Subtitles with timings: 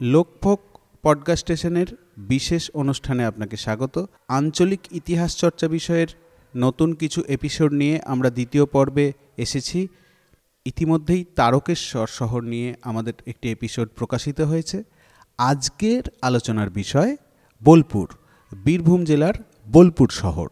[0.00, 0.58] লোকভোগ
[1.02, 1.86] podcast স্টেশনের
[2.18, 6.06] বিশেষ অনুষ্ঠানে আপনাকে স্বাগত। আঞ্চলিক ইতিহাস চর্চা বিষয়ের
[6.56, 9.88] নতুন কিছু এপিসোড নিয়ে আমরা দ্বিতীয় পর্বে এসেছি।
[10.64, 14.82] ইতিমধ্যেই তারকেশ্বর শহর নিয়ে আমাদের একটি এপিসোড প্রকাশিত হয়েছে।
[15.38, 17.16] আজকের আলোচনার বিষয়
[17.64, 18.08] বোলপুর।
[18.52, 19.36] বীরভূম জেলার
[19.68, 20.48] বোলপুর শহর।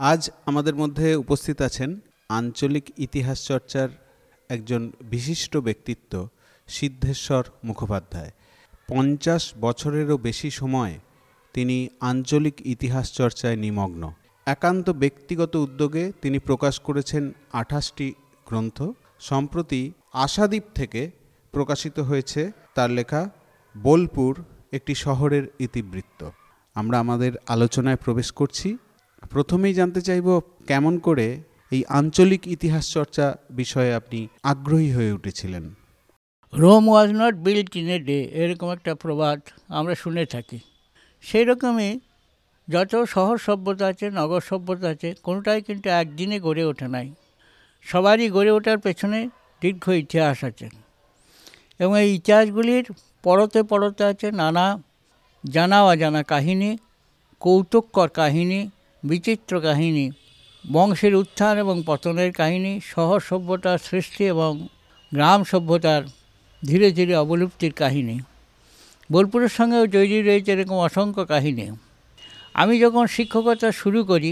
[0.00, 1.90] আজ আমাদের মধ্যে উপস্থিত আছেন
[2.28, 3.88] আঞ্চলিক ইতিহাস চর্চার
[4.48, 6.28] একজন বিশিষ্ট ব্যক্তিত্ব
[6.68, 8.32] সিদ্ধেশ্বর মুখোপাধ্যায়।
[8.88, 10.94] পঞ্চাশ বছরেরও বেশি সময়
[11.54, 14.02] তিনি আঞ্চলিক ইতিহাস চর্চায় নিমগ্ন।
[14.46, 18.14] একান্ত ব্যক্তিগত উদ্যোগে তিনি প্রকাশ করেছেন আঠাশটি
[18.46, 18.82] গ্রন্থ।
[19.20, 21.10] সম্প্রতি আশাদ্বীপ থেকে
[21.52, 23.30] প্রকাশিত হয়েছে তার লেখা
[23.74, 26.30] বোলপুর, একটি শহরের ইতিবৃত্ত।
[26.74, 28.76] আমরা আমাদের আলোচনায় প্রবেশ করছি।
[29.30, 31.26] প্রথমেই জানতে চাইব কেমন করে
[31.72, 35.74] এই আঞ্চলিক ইতিহাস চর্চা বিষয়ে আপনি আগ্রহী হয়ে উঠেছিলেন।
[36.52, 40.58] Rome was not built in a day এরকম একটা প্রবাদ আমরা শুনে থাকি।
[41.20, 42.00] সেই রকমই
[42.72, 47.06] যত শহর সভ্যতা আছে, নগর সভ্যতা আছে, কোনোটাই কিন্তু একদিনে গড়ে ওঠে নাই।
[47.86, 49.18] সবারই গড়ে ওঠার পেছনে
[49.60, 50.66] দীর্ঘ ইতিহাস আছে।
[51.78, 52.86] এবং এই ইতিহাসগুলির
[53.22, 54.66] পরতে পরতে আছে নানা
[55.44, 56.70] জানা অজানা কাহিনী,
[57.40, 58.60] কৌতুককর কাহিনী,
[59.02, 60.10] বিচিত্র কাহিনী,
[60.72, 64.52] বংশের উত্থান এবং পতনের কাহিনী, শহর সভ্যতার সৃষ্টি এবং
[65.12, 66.02] গ্রাম সভ্যতার
[66.62, 68.16] ধীরে ধীরে অবলুপ্তির কাহিনী।
[69.12, 71.66] বোলপুরের সঙ্গেও জড়িয়ে রয়েছে এরকম অসংখ্য কাহিনী।
[72.60, 74.30] আমি যখন শিক্ষকতা শুরু করি,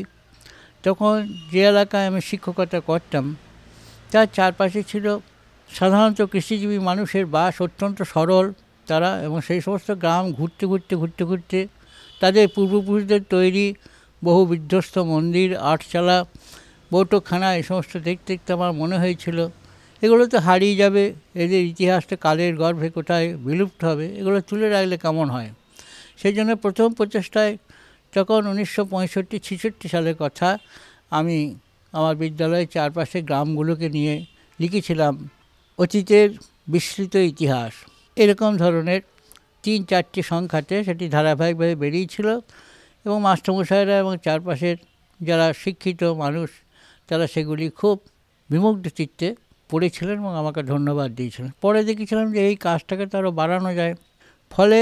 [0.85, 1.15] তখন
[1.53, 3.25] যে এলাকায় আমি শিক্ষকতা করতাম,
[4.13, 5.07] তার চারপাশে ছিল
[5.71, 8.47] সাধারণত কৃষিজীবী মানুষের বাস অত্যন্ত সরল
[8.89, 11.59] তারা এবং সেই সমস্ত গ্রাম ঘুরতে ঘুরতে ঘুরতে ঘুরতে
[12.21, 13.67] তাদের পূর্বপুরুষদের তৈরি
[14.23, 16.17] বহু বিধ্বস্ত মন্দির, আটচালা
[16.91, 19.39] বৌঠকখানা এই সমস্ত দেখতে দেখতে আমার মনে হয়েছিল,
[20.03, 21.05] এগুলো তো হারিয়ে যাবে,
[21.43, 25.51] এদের ইতিহাসটা কালের গর্ভে কোথায় বিলুপ্ত হবে, এগুলো তুলে রাখলে কেমন হয়?
[26.21, 27.53] সেই জন্য প্রথম প্রচেষ্টায়
[28.15, 30.49] তখন উনিশশো পঁয়ষট্টি, ছেষট্টি সালের কথা
[31.19, 31.39] আমি
[31.93, 34.15] আমার বিদ্যালয়ের চারপাশে গ্রামগুলোকে নিয়ে
[34.59, 35.15] লিখেছিলাম
[35.79, 36.29] অতীতের
[36.73, 37.73] বিস্তৃত ইতিহাস।
[38.17, 39.01] এরকম ধরনের
[39.65, 42.29] তিন চারটি সংখ্যাতে সেটি ধারাবাহিকভাবে বেরিয়েছিল
[43.05, 44.77] এবং মাস্টারমশাইরা এবং চারপাশের
[45.21, 46.49] যারা শিক্ষিত মানুষ,
[47.09, 47.97] তারা সেগুলি খুব
[48.51, 49.29] বিমুগ্ধ চিত্তে
[49.71, 53.95] পড়েছিলেন এবং আমাকে ধন্যবাদ দিয়েছিলেন। পরে দেখেছিলাম যে এই কাজটাকে তো আরও বাড়ানো যায়।
[54.53, 54.79] ফলে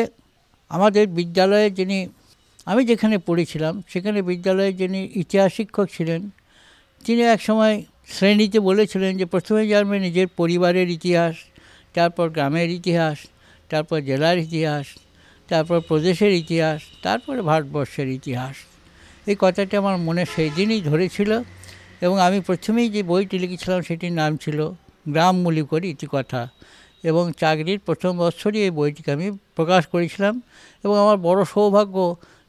[0.71, 1.99] আমাদের বিদ্যালয়ে যিনি
[2.69, 6.21] আমি যেখানে পড়েছিলাম, সেখানে বিদ্যালয়ে যিনি ইতিহাস শিক্ষক ছিলেন,
[7.05, 7.75] তিনি এক সময়
[8.09, 11.35] শ্রেণীতে বলেছিলেন যে, প্রথমে জানবে নিজের পরিবারের ইতিহাস,
[11.95, 13.19] তারপর গ্রামের ইতিহাস,
[13.71, 14.87] তারপর জেলার ইতিহাস,
[15.49, 18.57] তারপর প্রদেশের ইতিহাস, তারপরে ভারতবর্ষের ইতিহাস।
[19.27, 21.31] এই কথাটি আমার মনে সেই দিনই ধরেছিল
[22.01, 24.59] এবং আমি প্রথমেই যে বইটি লিখেছিলাম সেটির নাম ছিল
[25.09, 26.43] গ্রাম মূলিকর ইতিকথা
[27.05, 30.35] এবং চাকরির প্রথম বছরই এই বইটিকে আমি প্রকাশ করেছিলাম
[30.85, 31.97] এবং আমার বড় সৌভাগ্য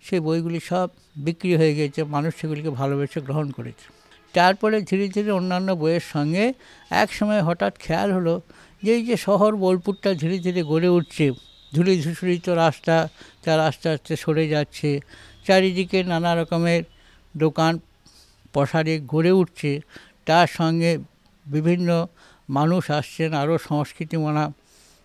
[0.04, 0.88] সেই বইগুলি সব
[1.26, 3.88] বিক্রি হয়ে গিয়েছে, মানুষ সেগুলিকে ভালোবেসে গ্রহণ করেছে।
[4.36, 6.46] তারপরে ধীরে ধীরে অন্যান্য বইয়ের সঙ্গে
[7.04, 8.36] এক সময় হঠাৎ খেয়াল হলো
[8.84, 11.26] যে এই যে শহর বোলপুরটা ধীরে ধীরে গড়ে উঠছে,
[11.76, 12.96] ধুলি ধূসরিত রাস্তা
[13.44, 14.90] তার আস্তে আস্তে সরে যাচ্ছে,
[15.48, 16.84] চারিদিকে নানা রকমের
[17.36, 17.74] দোকান
[18.54, 19.72] পসারে গড়ে উঠছে,
[20.28, 20.92] তার সঙ্গে
[21.46, 21.90] বিভিন্ন
[22.58, 24.46] মানুষ আসছেন, আরও সংস্কৃতিমনা,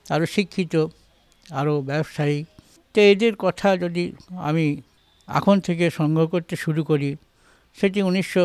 [0.06, 0.74] আরও শিক্ষিত,
[1.60, 2.38] আরও ব্যবসায়ী
[2.94, 4.04] তো এদের কথা যদি
[4.48, 4.66] আমি
[5.28, 7.10] এখন থেকে সংগ্রহ করতে শুরু করি,
[7.78, 8.44] সেটি উনিশশো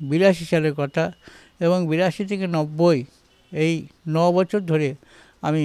[0.00, 1.04] বিরাশি সালের কথা
[1.64, 2.98] এবং বিরাশি থেকে নব্বই
[3.52, 3.72] এই
[4.08, 4.88] ন বছর ধরে
[5.48, 5.64] আমি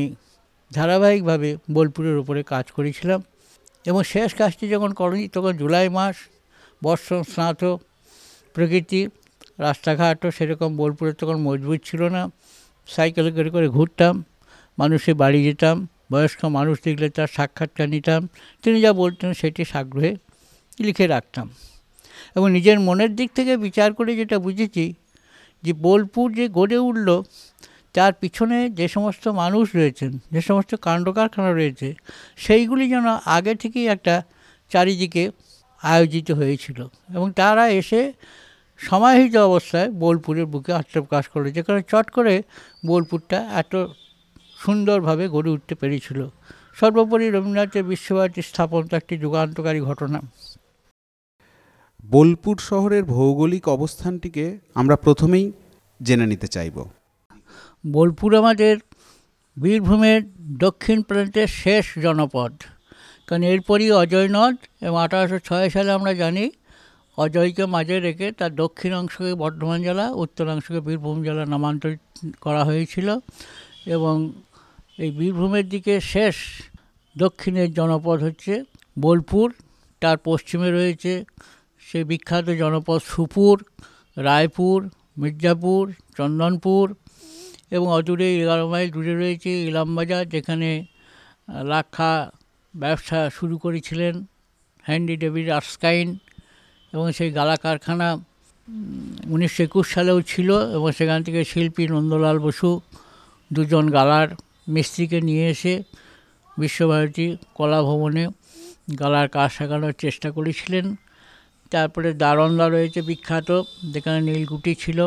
[0.71, 3.19] ধারাবাহিকভাবে বোলপুরের উপরে কাজ করেছিলাম
[3.85, 6.15] এবং শেষ কাজটি যখন করেনি, তখন জুলাই মাস
[6.81, 7.61] বর্ষণ স্নাত,
[8.55, 9.01] প্রকৃতি
[9.65, 12.21] রাস্তাঘাটও সেরকম বোলপুরে তখন মজবুত ছিল না।
[12.87, 14.13] সাইকেলে করে করে ঘুরতাম,
[14.77, 15.77] মানুষের বাড়ি যেতাম
[16.11, 18.27] বয়স্ক মানুষ দেখলে তার সাক্ষাৎকার নিতাম।
[18.63, 20.15] তিনি যা বলতেন সেটি সাগ্রহে
[20.79, 21.49] লিখে রাখতাম।
[22.35, 24.93] এবং নিজের মনের দিক থেকে বিচার করে যেটা বুঝেছি
[25.63, 27.21] যে বোলপুর যে গড়ে উঠল,
[27.93, 31.95] তার পিছনে যে সমস্ত মানুষ রয়েছেন, যে সমস্ত কাণ্ড কারখানা রয়েছে,
[32.37, 34.23] সেইগুলি যেন আগে থেকেই একটা
[34.69, 35.31] চারিদিকে
[35.81, 38.13] আয়োজিত হয়েছিল। এবং তারা এসে
[38.77, 42.43] সমাহিত অবস্থায় বোলপুরের বুকে আত্মপ্রকাশ করল। যেখানে চট করে
[42.85, 43.75] বোলপুরটা এত
[44.65, 46.19] সুন্দরভাবে গড়ে উঠতে পেরেছিল।
[46.79, 50.19] সর্বোপরি রবীন্দ্রনাথের বিশ্বভারতী স্থাপন তো একটি যুগান্তকারী ঘটনা।
[52.03, 54.45] বোলপুর শহরের ভৌগোলিক অবস্থানটিকে
[54.75, 55.45] আমরা প্রথমেই
[55.99, 56.75] জেনে নিতে চাইব।
[57.93, 58.73] বোলপুর আমাদের
[59.57, 60.21] বীরভূমের
[60.59, 62.53] দক্ষিণ প্রান্তের শেষ জনপদ।
[63.27, 66.45] কারণ এরপরই অজয় নদ এবং আঠারোশো ছয় সালে আমরা জানি
[67.17, 72.01] অজয়কে মাঝে রেখে তার দক্ষিণ অংশকে বর্ধমান জেলা উত্তরাংশকে বীরভূম জেলা নামান্তরিত
[72.41, 73.07] করা হয়েছিল
[73.95, 74.15] এবং
[74.97, 76.35] এই বীরভূমের দিকে শেষ,
[77.15, 78.53] দক্ষিণের জনপদ হচ্ছে
[78.97, 79.47] বোলপুর,
[80.01, 81.13] তার পশ্চিমে রয়েছে
[81.81, 83.55] সেই বিখ্যাত জনপদ সুপুর,
[84.17, 84.79] রায়পুর,
[85.17, 85.83] মির্জাপুর,
[86.17, 86.85] চন্দনপুর
[87.71, 90.69] এবং অদূরে এগারো মাইল দূরে রয়েছে ইলামবাজার যেখানে
[91.71, 92.11] লাক্ষা
[92.73, 94.13] ব্যবসা শুরু করেছিলেন
[94.85, 96.07] হ্যান্ডি ডেভিড আর্সকাইন
[96.93, 98.07] এবং সেই গালা কারখানা
[99.33, 102.69] উনিশশো একুশ সালেও ছিল এবং সেখান থেকে শিল্পী নন্দলাল বসু,
[103.51, 104.29] দুজন গালার
[104.67, 105.73] মিস্ত্রিকে নিয়ে এসে
[106.57, 108.23] বিশ্বভারতী কলা ভবনে
[108.99, 110.85] গালার কাজ শেখানোর চেষ্টা করেছিলেন।
[111.71, 113.49] তারপরে দারন্দা রয়েছে বিখ্যাত,
[113.93, 114.99] যেখানে নীলকুঠি ছিল।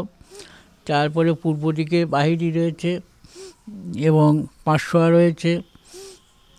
[0.87, 2.91] তারপরে পূর্ব দিকে বাহিরি রয়েছে
[4.11, 4.29] এবং
[4.65, 5.51] পাঁচশোয়া রয়েছে।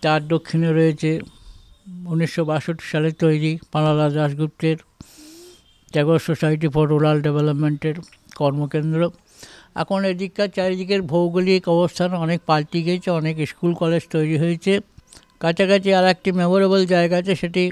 [0.04, 1.12] তার দক্ষিণে রয়েছে
[2.08, 4.78] উনিশশো বাষট্টি সালে তৈরি পানালা দাশগুপ্তের
[5.92, 7.96] ট্যাগর সোসাইটি ফর রুরাল ডেভেলপমেন্টের
[8.36, 9.02] কর্মকেন্দ্র।
[9.82, 14.74] এখন এদিককার চারিদিকের ভৌগোলিক অবস্থান অনেক পাল্টে গিয়েছে, অনেক স্কুল, কলেজ তৈরি হয়েছে।
[15.42, 17.64] কাছাকাছি আর একটি মেমোরেবল জায়গা আছে, সেটি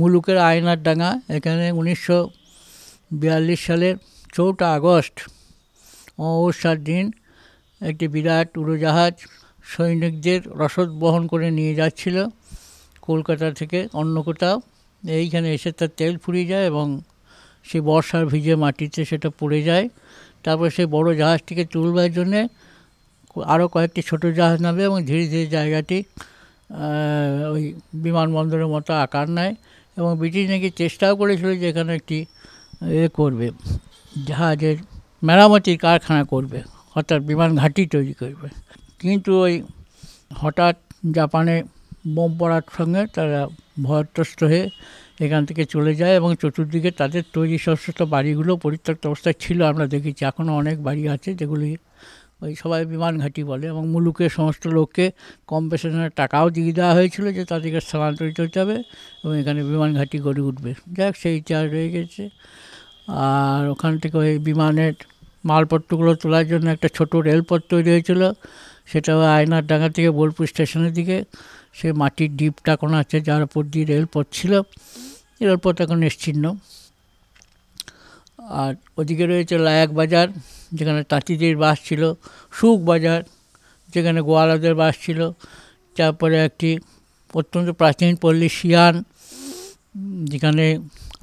[0.00, 2.18] মুলুকের আয়নার ডাঙ্গা এখানে উনিশশো
[3.20, 3.94] বিয়াল্লিশ সালের
[4.36, 5.16] চৌঠা আগস্ট,
[6.22, 7.04] অমাবস্যার দিন
[7.80, 9.14] একটি বিরাট উড়োজাহাজ
[9.72, 12.16] সৈনিকদের রসদ বহন করে নিয়ে যাচ্ছিল
[13.08, 14.56] কলকাতা থেকে অন্য কোথাও।
[15.02, 16.86] এইখানে এসে তার তেল ফুরিয়ে যায় এবং
[17.66, 19.86] সে বর্ষার ভিজে মাটিতে সেটা পড়ে যায়।
[20.44, 22.40] তারপর সেই বড় জাহাজটিকে তুলবার জন্যে
[23.46, 25.98] আরও কয়েকটি ছোট জাহাজ নামে এবং ধীরে ধীরে জায়গাটি
[27.52, 27.62] ওই
[28.04, 29.54] বিমানবন্দরের মতো আকার নেয়
[29.96, 32.18] এবং ব্রিটিশ নাকি চেষ্টাও করেছিল যে এখানে একটি
[32.96, 33.46] এ করবে,
[34.26, 34.76] জাহাজের
[35.22, 36.58] মেরামতির কারখানা করবে,
[36.94, 38.48] অর্থাৎ বিমান ঘাঁটি তৈরি করবে।
[39.00, 39.54] কিন্তু ওই
[40.36, 40.76] হঠাৎ
[41.12, 41.56] জাপানে
[42.14, 43.40] বোম পড়ার সঙ্গে তারা
[43.82, 44.64] ভয়ত্রস্ত হয়ে
[45.20, 50.22] এখান থেকে চলে যায় এবং চতুর্দিকে তাদের তৈরি সমস্ত বাড়িগুলো পরিত্যক্ত অবস্থায় ছিল, আমরা দেখেছি।
[50.30, 51.70] এখনও অনেক বাড়ি আছে যেগুলি
[52.44, 55.04] ওই সবাই বিমান ঘাঁটি বলে এবং মুলুকের সমস্ত লোককে
[55.46, 58.76] কম্পেশনের টাকাও দিয়ে দেওয়া হয়েছিল যে তাদেরকে স্থানান্তরিত হতে হবে
[59.24, 62.22] এবং এখানে বিমান ঘাঁটি গড়ে উঠবে। যাক, সেই ইতিহাস রয়ে গেছে।
[63.08, 64.94] আর ওখান থেকে ওই বিমানের
[65.44, 68.22] মালপত্রগুলো তোলার জন্য একটা ছোট রেলপথ তৈরি হয়েছিল।
[68.90, 71.16] সেটা আয়নার ডাঙ্গা থেকে বোলপুর স্টেশনের দিকে।
[71.78, 74.52] সে মাটির ডিপটা কোনো আছে যার উপর দিয়ে রেলপথ ছিল।
[75.40, 76.44] রেলপথ এখন নিশ্চিহ্ন।
[78.62, 80.28] আর ওদিকে রয়েছে লায়াক বাজার,
[80.78, 82.02] যেখানে তাঁতিদের বাস ছিল,
[82.58, 83.20] সুখ বাজার,
[83.94, 85.20] যেখানে গোয়ালাদের বাস ছিল।
[85.96, 86.70] তারপরে একটি
[87.34, 88.94] অত্যন্ত প্রাচীন পল্লী শিয়ান,
[90.32, 90.64] যেখানে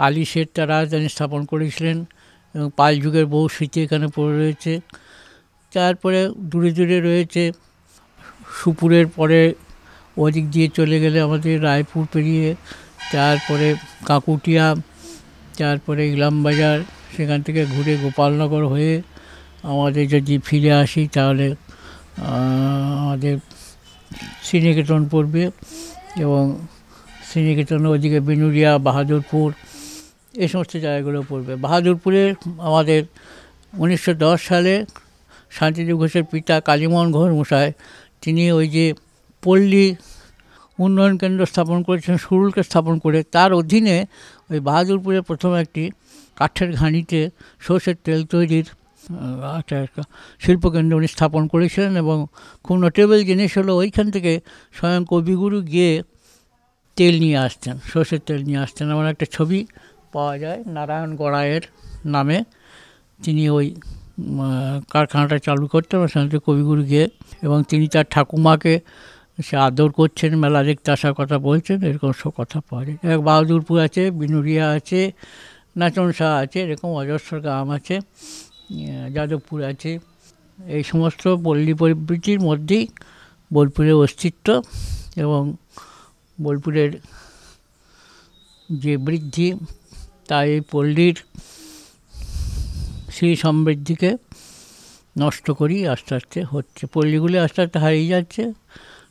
[0.05, 1.97] আলী শের তার রাজধানী স্থাপন করেছিলেন
[2.55, 4.73] এবং পাল যুগের বহু স্মৃতি এখানে পড়ে রয়েছে।
[5.71, 6.19] তারপরে
[6.51, 7.43] দূরে দূরে রয়েছে
[8.57, 9.39] সুপুরের পরে
[10.17, 12.47] ওদিক দিয়ে চলে গেলে আমাদের রায়পুর পেরিয়ে
[13.13, 13.67] তারপরে
[14.09, 14.65] কাকুটিয়া,
[15.59, 16.77] তারপরে ইলামবাজার
[17.15, 18.93] সেখান থেকে ঘুরে গোপালনগর হয়ে
[19.71, 21.47] আমাদের যদি ফিরে আসি তাহলে
[23.03, 23.35] আমাদের
[24.45, 25.43] শ্রীনিকেতন পড়বে
[26.23, 26.43] এবং
[27.27, 29.47] শ্রীনিকেতনের ওদিকে বিনুরিয়া, বাহাদুরপুর
[30.43, 32.23] এই সমস্ত জায়গাগুলো পড়বে। বাহাদুরপুরে
[32.69, 33.01] আমাদের
[33.83, 34.73] উনিশশো দশ সালে
[35.57, 37.69] শান্তিদেব ঘোষের পিতা কালীমোহন ঘোষ মশাই,
[38.23, 38.85] তিনি ওই যে
[39.43, 39.85] পল্লী
[40.79, 43.97] উন্নয়ন কেন্দ্র স্থাপন করেছেন, সুরুলকে স্থাপন করে তার অধীনে
[44.51, 45.83] ওই বাহাদুরপুরে প্রথম একটি
[46.39, 47.19] কাঠের ঘানিতে
[47.65, 48.67] সর্ষের তেল তৈরির
[49.61, 49.77] একটা
[50.43, 52.17] শিল্পকেন্দ্র উনি স্থাপন করেছিলেন এবং
[52.65, 54.31] খুব নোটেবল জিনিস হলো ওইখান থেকে
[54.77, 55.91] স্বয়ং কবিগুরু গিয়ে
[56.97, 59.59] তেল নিয়ে আসতেন, সর্ষের তেল নিয়ে আসতেন। এমন একটা ছবি
[60.13, 61.63] পাওয়া যায়, নারায়ণ গড়াইয়ের
[62.15, 62.37] নামে।
[63.23, 63.67] তিনি ওই
[64.93, 67.05] কারখানাটা চালু করতেন সেখান থেকে কবিগুরু গিয়ে
[67.45, 68.73] এবং তিনি তার ঠাকুমাকে
[69.37, 74.03] সে আদর করছেন মেলা দেখতে আসার কথা বলছেন, এরকম সব কথা পাওয়া যায় বাহাদুরপুর আছে,
[74.19, 75.01] বিনুরিয়া আছে,
[75.79, 77.95] নাচন শাহ আছে, এরকম অজস্র গ্রাম আছে
[79.15, 79.91] যাদবপুর আছে।
[80.75, 82.85] এই সমস্ত পল্লী পরিবৃতির মধ্যেই
[83.53, 84.47] বোলপুরের অস্তিত্ব
[85.23, 85.41] এবং
[86.37, 86.91] বোলপুরের
[88.83, 89.47] যে বৃদ্ধি,
[90.29, 91.17] তা এই পল্লীর
[93.15, 94.09] সেই সমৃদ্ধিকে
[95.23, 98.43] নষ্ট করি আস্তে আস্তে হচ্ছে। পল্লীগুলি আস্তে আস্তে হারিয়ে যাচ্ছে।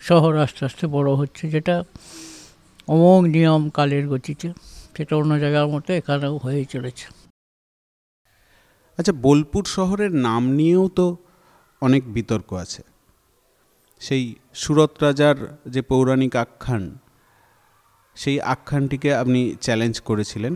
[0.08, 1.74] শহর আস্তে আস্তে বড় হচ্ছে যেটা
[2.88, 4.48] অমোঘ নিয়ম কালের গতিতে
[4.96, 7.06] সেটা অন্য জায়গার মতো এখানেও হয়ে চলেছে।
[8.98, 11.06] আচ্ছা বোলপুর শহরের নাম নিয়েও তো
[11.82, 12.82] অনেক বিতর্ক আছে।
[14.00, 16.82] সেই সুরত রাজার যে পৌরাণিক আখ্যান
[18.16, 20.54] সেই আখ্যানটিকে আপনি চ্যালেঞ্জ করেছিলেন।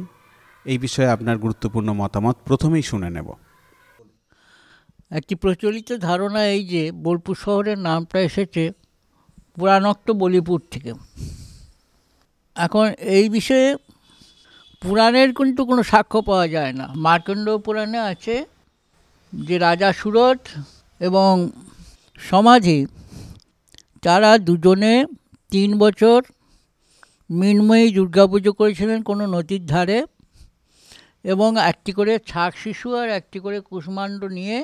[0.67, 3.29] এই বিষয়ে আপনার গুরুত্বপূর্ণ মতামত প্রথমেই শুনে নেব।
[5.11, 8.65] একটি প্রচলিত ধারণা এই যে বোলপুর শহরের নামটা এসেছে
[9.59, 10.93] পুরাণোক্ত বলিপুর থেকে।
[12.57, 12.87] এখন
[13.17, 13.69] এই বিষয়ে
[14.83, 18.35] পুরাণের কিন্তু কোনো সাক্ষ্য পাওয়া যায় না। মার্কণ্ড পুরাণে আছে
[19.33, 20.41] যে রাজা সুরত
[21.01, 21.33] এবং
[22.21, 22.87] সমাধি
[24.03, 24.95] তারা দুজনে
[25.53, 26.19] তিন বছর
[27.31, 29.99] মৃন্ময়ী দুর্গাপুজো করেছিলেন কোনো নদীর ধারে
[31.25, 34.59] এবং একটি করে ছাক শিশু আর একটি করে কুষ্মাণ্ড নিয়ে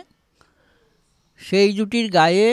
[1.40, 2.48] সেই জুটির গায়ে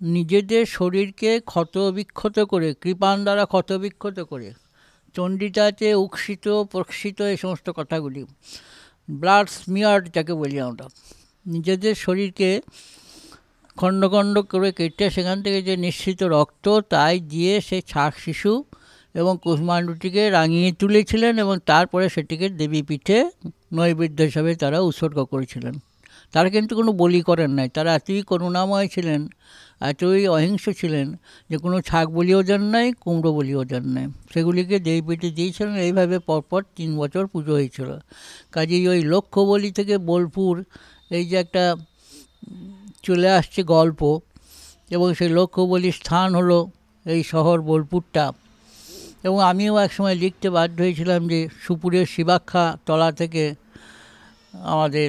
[0.00, 4.52] নিজেদের শরীরকে ক্ষতবিক্ষত করে, কৃপান দ্বারা ক্ষতবিক্ষত করে
[5.14, 8.24] চণ্ডিতাতে উৎসিত প্রক্ষিত এই সমস্ত কথাগুলি।
[9.10, 10.88] ব্লাড স্মিয়ার্ড যাকে বলি আমরা।
[11.46, 12.60] নিজেদের শরীরকে
[13.76, 18.64] খণ্ড খণ্ড করে কেটে সেখান থেকে যে নিঃসৃত রক্ত, তাই দিয়ে সে ছাক শিশু
[19.14, 23.30] এবং কুষ্মাণ্ডুটিকে রাঙিয়ে তুলেছিলেন এবং তারপরে সেটিকে দেবী পিঠে
[23.72, 25.74] নৈবেদ্য হিসাবে তারা উৎসর্গ করেছিলেন।
[26.34, 29.20] তারা কিন্তু কোনো বলি করেন নাই। তারা এতই করুণাময় ছিলেন,
[29.90, 31.06] এতই অহিংস ছিলেন
[31.50, 36.16] যে কোনো ছাগ বলিও দেন নাই, কুমড়ো বলিও দেন নাই। সেগুলিকে দেই পিঠে দিয়েছিলেন, এইভাবে
[36.28, 37.90] পরপর তিন বছর পুজো হয়েছিল।
[38.52, 40.54] কাজেই ওই লক্ষ্য বলি থেকে বোলপুর
[41.10, 41.64] এই যে একটা
[43.02, 44.00] চলে আসছে গল্প,
[44.94, 46.58] এবং সেই লক্ষ্য বলির স্থান হলো
[47.06, 48.24] এই শহর বোলপুরটা।
[49.26, 53.44] এবং আমিও একসময় লিখতে বাধ্য হয়েছিলাম যে সুপুরের শিবাক্ষা তলা থেকে
[54.72, 55.08] আমাদের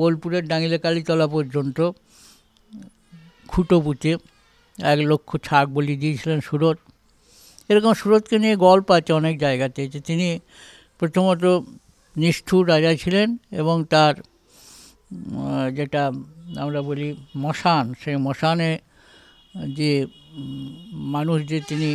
[0.00, 1.78] বোলপুরের ডাঙ্গিলে কালীতলা পর্যন্ত
[3.50, 4.10] খুঁটো পুঁতে
[4.78, 6.78] এক লক্ষ ছাগ বলি দিয়েছিলেন সুরত।
[7.70, 10.28] এরকম সুরতকে নিয়ে গল্প আছে অনেক জায়গাতে যে তিনি
[10.98, 11.44] প্রথমত
[12.16, 13.28] নিষ্ঠুর রাজা ছিলেন
[13.60, 14.14] এবং তার
[15.76, 16.02] যেটা
[16.64, 18.70] আমরা বলি মশান, সেই মশানে
[19.78, 19.90] যে
[21.14, 21.90] মানুষ যে তিনি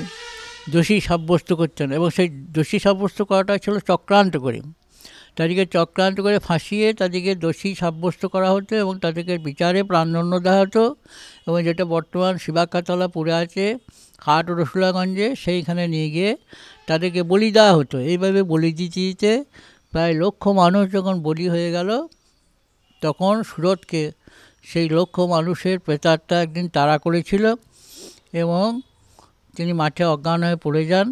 [0.74, 4.60] দোষী সাব্যস্ত করতেন এবং সেই দোষী সাব্যস্ত করাটা ছিল চক্রান্ত করে।
[5.36, 10.84] তাদেরকে চক্রান্ত করে ফাঁসিয়ে তাদেরকে দোষী সাব্যস্ত করা হতো এবং তাদেরকে বিচারে প্রাণদণ্ড দেওয়া হতো।
[11.48, 13.66] এবং যেটা বর্তমান শিবাকাতলা পড়ে আছে
[14.26, 16.32] হাট রসুলাগঞ্জে, সেইখানে নিয়ে গিয়ে
[16.88, 19.32] তাদেরকে বলি দেওয়া হতো। এইভাবে বলি দিতে দিতে
[19.94, 21.90] প্রায় লক্ষ মানুষ যখন বলি হয়ে গেল,
[23.02, 24.02] তখন সুরতকে
[24.70, 27.44] সেই লক্ষ মানুষের প্রেতারটা একদিন তাড়া করেছিল
[28.34, 28.66] এবং
[29.56, 31.08] তিনি মাঠে অজ্ঞান হয়ে পড়ে যান।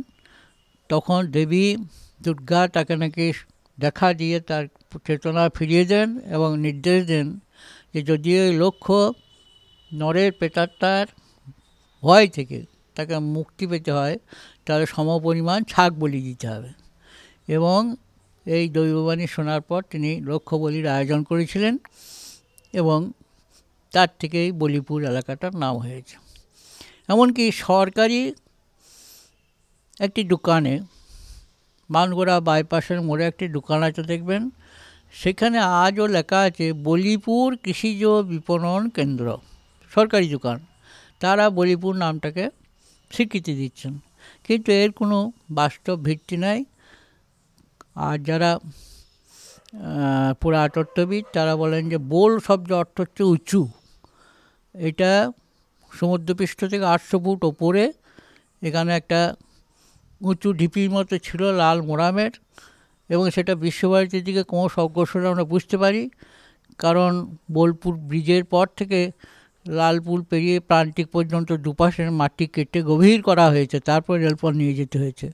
[0.89, 1.65] তখন দেবী
[2.23, 3.25] দুর্গা তাকে নাকি
[3.79, 4.67] দেখা দিয়ে তার
[5.05, 7.39] চেতনা ফিরিয়ে দেন এবং নির্দেশ দেন
[7.93, 9.13] যে যদি ওই লক্ষ্য
[9.93, 11.07] নরের প্রেতাত্মার
[12.01, 12.65] ভয় থেকে
[12.95, 14.17] তাকে মুক্তি পেতে হয়,
[14.65, 16.69] তাহলে সমপরিমাণ ছাগ বলি দিতে হবে।
[17.47, 17.95] এবং
[18.45, 21.77] এই দৈববাণী শোনার পর তিনি লক্ষ্য বলির আয়োজন করেছিলেন
[22.73, 23.11] এবং
[23.91, 26.17] তার থেকেই বলিপুর এলাকাটার নাম হয়েছে।
[27.07, 28.33] এমনকি সরকারি
[29.99, 30.79] একটি দোকানে
[31.89, 34.41] মানগোড়া বাইপাসের মোড়ে একটি দোকান আছে দেখবেন।
[35.21, 38.01] সেখানে আজও লেখা আছে, বলিপুর কৃষিজ
[38.31, 39.27] বিপণন কেন্দ্র,
[39.91, 40.57] সরকারি দোকান।
[41.21, 42.43] তারা বলিপুর নামটাকে
[43.11, 43.93] স্বীকৃতি দিচ্ছেন।
[44.45, 45.17] কিন্তু এর কোনো
[45.59, 46.59] বাস্তব ভিত্তি নাই।
[48.07, 48.51] আর যারা
[50.41, 53.61] পুরাতত্ত্ববিদ, তারা বলেন যে বোল শব্দ অর্থ হচ্ছে উঁচু।
[54.75, 55.11] এটা
[55.91, 57.83] সমুদ্রপৃষ্ঠ থেকে আটশো ফুট ওপরে
[58.61, 59.19] এখানে একটা
[60.21, 62.31] উঁচু ঢিপির মতো ছিল লাল মোরামের
[63.09, 66.09] এবং সেটা বিশ্বভারতীর দিকে ক্রমশ অগ্রসর আমরা বুঝতে পারি।
[66.77, 67.11] কারণ
[67.51, 69.11] বোলপুর ব্রিজের পর থেকে
[69.65, 75.31] লালপুল পেরিয়ে প্রান্তিক পর্যন্ত দুপাশের মাটি কেটে গভীর করা হয়েছে, তারপর রেলপথ নিয়ে যেতে হয়েছে।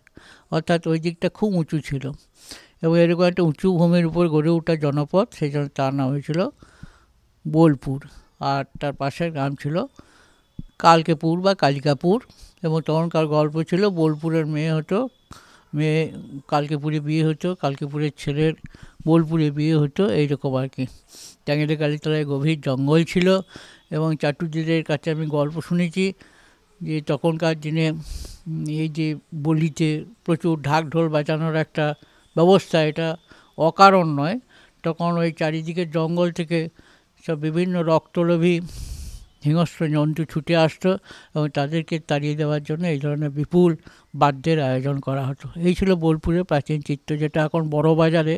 [0.52, 2.12] অর্থাৎ ওই দিকটা খুব উঁচু ছিল
[2.82, 6.40] এবং এরকম একটা উঁচু ভূমির উপর গড়ে ওঠা জনপদ সেই জন্য তার নাম হয়েছিল
[7.48, 8.00] বোলপুর।
[8.40, 9.76] আর তার পাশের গ্রাম ছিল
[10.80, 12.18] কালকেপুর বা কালিকাপুর।
[12.64, 14.98] এবং তখনকার গল্প ছিল বোলপুরের মেয়ে হতো,
[15.74, 16.00] মেয়ে
[16.52, 18.54] কালকেপুরে বিয়ে হতো, কালকেপুরের ছেলের
[19.06, 20.84] বোলপুরে বিয়ে হতো, এইরকম আর কি।
[21.46, 23.28] ট্যাঙ্গেলে কালীতলায় গভীর জঙ্গল ছিল
[23.96, 26.06] এবং চাটুর্যদের কাছে আমি গল্প শুনেছি
[26.82, 27.86] যে তখনকার দিনে
[28.84, 29.08] এই যে
[29.44, 29.88] বলিতে
[30.26, 31.86] প্রচুর ঢাক ঢোল বাজানোর একটা
[32.36, 33.08] ব্যবস্থা, এটা
[33.58, 34.38] অকারণ নয়।
[34.84, 36.60] তখন ওই চারিদিকে জঙ্গল থেকে
[37.26, 38.56] সব বিভিন্ন রক্তলোভী
[39.46, 40.90] হিংস্র জন্তু ছুটে আসতো
[41.36, 43.72] এবং তাদেরকে তাড়িয়ে দেওয়ার জন্য এই ধরনের বিপুল
[44.22, 48.36] বাদ্যের আয়োজন করা হতো। এই ছিল বোলপুরের প্রাচীন চিত্র যেটা এখন বড় বাজারে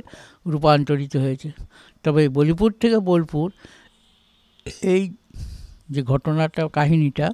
[0.52, 1.50] রূপান্তরিত হয়েছে।
[2.06, 3.48] তবে বলিপুর থেকে বোলপুর
[4.94, 5.04] এই
[5.94, 7.28] যে ঘটনাটা, কাহিনীটা,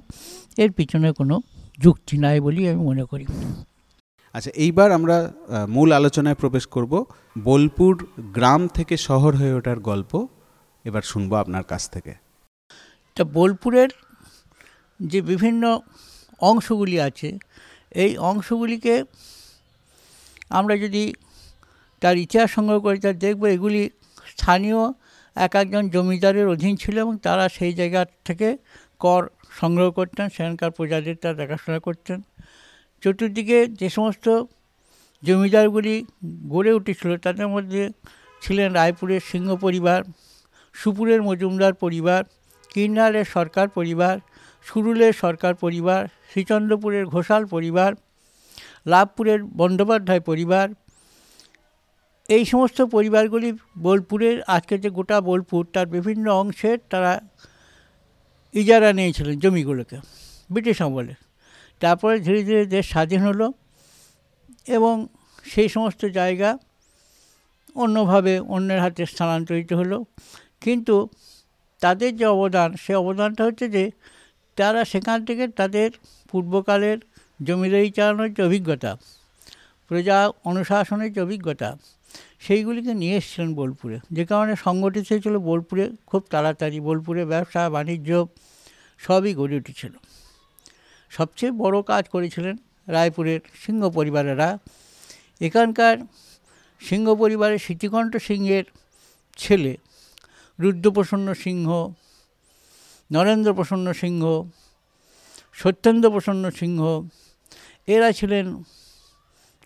[0.62, 1.34] এর পিছনে কোনো
[1.84, 3.26] যুক্তি নাই বলি আমি মনে করি।
[4.34, 5.16] আচ্ছা এইবার আমরা
[5.68, 6.92] মূল আলোচনায় প্রবেশ করব
[7.44, 7.94] বোলপুর
[8.36, 10.12] গ্রাম থেকে শহর হয়ে ওঠার গল্প।
[10.84, 12.12] এবার শুনব আপনার কাছ থেকে।
[13.16, 13.90] তা বোলপুরের
[15.00, 15.62] যে বিভিন্ন
[16.40, 17.28] অংশগুলি আছে,
[18.02, 18.94] এই অংশগুলিকে
[20.58, 21.02] আমরা যদি
[22.02, 23.82] তার ইতিহাস সংগ্রহ করি তার দেখব এগুলি
[24.32, 24.80] স্থানীয়
[25.36, 28.48] এক একজন জমিদারের অধীন ছিল এবং তারা সেই জায়গা থেকে
[29.00, 29.22] কর
[29.60, 32.18] সংগ্রহ করতেন, সেখানকার প্রজাদের তারা দেখাশোনা করতেন।
[33.02, 34.26] চতুর্দিকে যে সমস্ত
[35.22, 35.94] জমিদারগুলি
[36.54, 37.82] গড়ে উঠেছিল, তাদের মধ্যে
[38.42, 40.00] ছিলেন রায়পুরের সিংহ পরিবার,
[40.74, 42.22] সুপুরের মজুমদার পরিবার
[42.74, 44.18] কিন্নারের সরকার পরিবার
[44.66, 47.90] সুরুলের সরকার পরিবার, শ্রীচন্দ্রপুরের ঘোষাল পরিবার,
[48.86, 50.68] লাভপুরের বন্দ্যোপাধ্যায় পরিবার,
[52.28, 57.20] এই সমস্ত পরিবারগুলি বোলপুরের আজকে যে গোটা বোলপুর, তার বিভিন্ন অংশের তারা
[58.54, 59.96] ইজারা নিয়েছিলেন জমিগুলোকে,
[60.52, 61.14] ব্রিটিশ আমলে।
[61.80, 63.52] তারপরে ধীরে ধীরে দেশ স্বাধীন হলো
[64.66, 65.06] এবং
[65.44, 66.58] সেই সমস্ত জায়গা
[67.74, 70.04] অন্যভাবে অন্যের হাতে স্থানান্তরিত হলো।
[70.60, 71.08] কিন্তু
[71.84, 73.84] তাদের যে অবদান, সে অবদানটা হচ্ছে যে
[74.58, 75.88] তারা সেখান থেকে তাদের
[76.30, 76.98] পূর্বকালের
[77.40, 78.90] জমিদারি চালানোর যে অভিজ্ঞতা,
[79.88, 81.68] প্রজা অনুশাসনের যে অভিজ্ঞতা,
[82.40, 88.10] সেইগুলিকে নিয়ে এসেছিলেন বোলপুরে। যে কারণে সংগঠিত হয়েছিল বোলপুরে খুব তাড়াতাড়ি। বোলপুরে ব্যবসা, বাণিজ্য
[89.00, 89.92] সবই গড়ে উঠেছিল।
[91.10, 94.48] সবচেয়ে বড় কাজ করেছিলেন রায়পুরের সিংহ পরিবারেরা।
[95.40, 95.96] এখানকার
[96.80, 98.66] সিংহ পরিবারের স্মৃতিকণ্ঠ সিংহের
[99.36, 99.72] ছেলে
[100.62, 101.68] রুদ্রপ্রসন্ন সিংহ
[103.10, 104.22] নরেন্দ্র প্রসন্ন সিংহ
[105.60, 106.82] সত্যেন্দ্র প্রসন্ন সিংহ,
[107.94, 108.46] এরা ছিলেন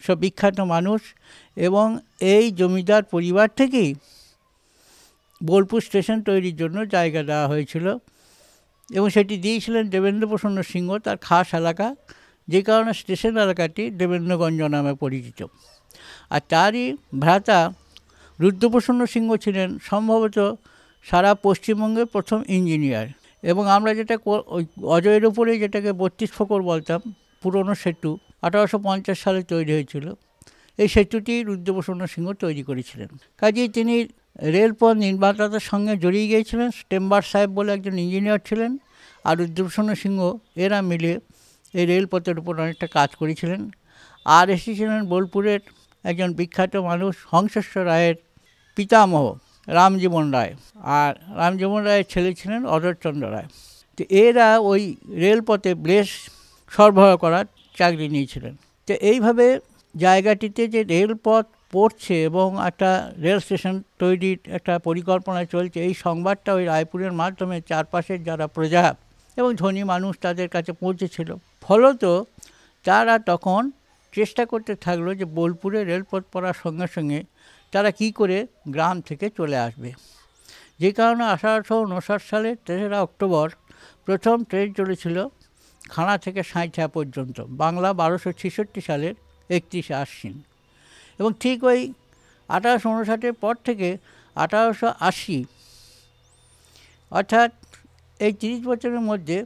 [0.04, 1.00] সব বিখ্যাত মানুষ
[1.66, 1.86] এবং
[2.34, 3.90] এই জমিদার পরিবার থেকেই
[5.40, 7.86] বোলপুর স্টেশন তৈরির জন্য জায়গা দেওয়া হয়েছিল
[8.90, 11.88] এবং সেটি দিয়েছিলেন দেবেন্দ্র প্রসন্ন সিংহ, তার খাস এলাকা,
[12.48, 15.40] যে কারণে স্টেশন এলাকাটি দেবেন্দ্রগঞ্জ নামে পরিচিত।
[16.34, 16.84] আর তারই
[17.22, 17.60] ভ্রাতা
[18.38, 20.38] রুদ্রপ্রসন্ন সিংহ ছিলেন, সম্ভবত
[21.10, 23.08] সারা পশ্চিমবঙ্গের প্রথম ইঞ্জিনিয়ার।
[23.42, 24.16] এবং আমরা যেটা
[24.96, 27.00] অজয়ের উপরে যেটাকে বত্রিশ ফকর বলতাম,
[27.42, 30.06] পুরনো সেতু, আঠারোশো পঞ্চাশ সালে তৈরি হয়েছিল।
[30.78, 33.08] এই সেতুটি রুদ্রপ্রসন্ন সিংহ তৈরি করেছিলেন।
[33.38, 34.08] কাজেই তিনি
[34.42, 38.78] রেলপথ নির্মাতাদের সঙ্গে জড়িয়ে গিয়েছিলেন। স্টেম্বার সাহেব বলে একজন ইঞ্জিনিয়ার ছিলেন
[39.24, 40.20] আর রুদ্রপ্রসন্ন সিংহ,
[40.56, 41.12] এরা মিলে
[41.74, 43.70] এই রেলপথের উপর অনেকটা কাজ করেছিলেন।
[44.24, 45.60] আর এসেছিলেন বোলপুরের
[46.04, 48.14] একজন বিখ্যাত মানুষ, হংসেশ্বর রায়ের
[48.74, 49.24] পিতামহ।
[49.68, 50.52] রামজীবন রায়।
[50.98, 53.48] আর রামজীবন রায়ের ছেলে ছিলেন অধরচন্দ্র রায়।
[53.98, 54.82] তো এরা ওই
[55.24, 56.08] রেলপথে ব্লেস
[56.72, 57.46] সরবরাহ করার
[57.78, 58.54] চাকরি নিয়েছিলেন।
[58.88, 59.46] তো এইভাবে
[59.94, 62.90] জায়গাটিতে যে রেলপথ পড়ছে এবং একটা
[63.22, 68.84] রেল স্টেশন তৈরির একটা পরিকল্পনা চলছে, এই সংবাদটা ওই রায়পুরের মাধ্যমে চারপাশের যারা প্রজা
[69.36, 71.28] এবং ধনী মানুষ তাদের কাছে পৌঁছেছিল।
[71.62, 72.02] ফলত
[72.84, 73.70] তারা তখন
[74.14, 77.20] চেষ্টা করতে থাকল যে বোলপুরে রেলপথ পড়ার সঙ্গে সঙ্গে
[77.72, 78.38] তারা কি করে
[78.74, 79.90] গ্রাম থেকে চলে আসবে?
[80.80, 83.46] যে কারণে আঠারোশো উনষাট সালের তেসরা অক্টোবর
[84.06, 85.16] প্রথম ট্রেন চলেছিল
[85.92, 89.14] খানা থেকে সাঁইথা পর্যন্ত। বাংলা বারোশো ছেষট্টি সালের
[89.50, 90.34] একত্রিশে আশ্বিন।
[91.18, 91.80] এবং ঠিক ওই
[92.48, 93.88] আঠারোশো উনষাটের পর থেকে
[94.36, 95.38] আঠারোশো আশি,
[97.10, 97.50] অর্থাৎ
[98.20, 99.38] এই তিরিশ বছরের মধ্যে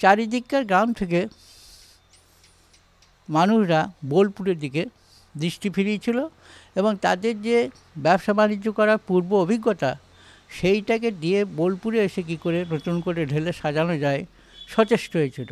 [0.00, 1.20] চারিদিককার গ্রাম থেকে
[3.28, 4.82] মানুষরা বোলপুরের দিকে
[5.42, 6.18] দৃষ্টি ফিরিয়েছিল
[6.76, 9.98] এবং তাদের যে ব্যবসা বাণিজ্য করার পূর্ব অভিজ্ঞতা,
[10.50, 14.26] সেইটাকে দিয়ে বোলপুরে এসে কী করে নতুন করে ঢেলে সাজানো যায়,
[14.68, 15.50] সচেষ্ট হয়েছিল।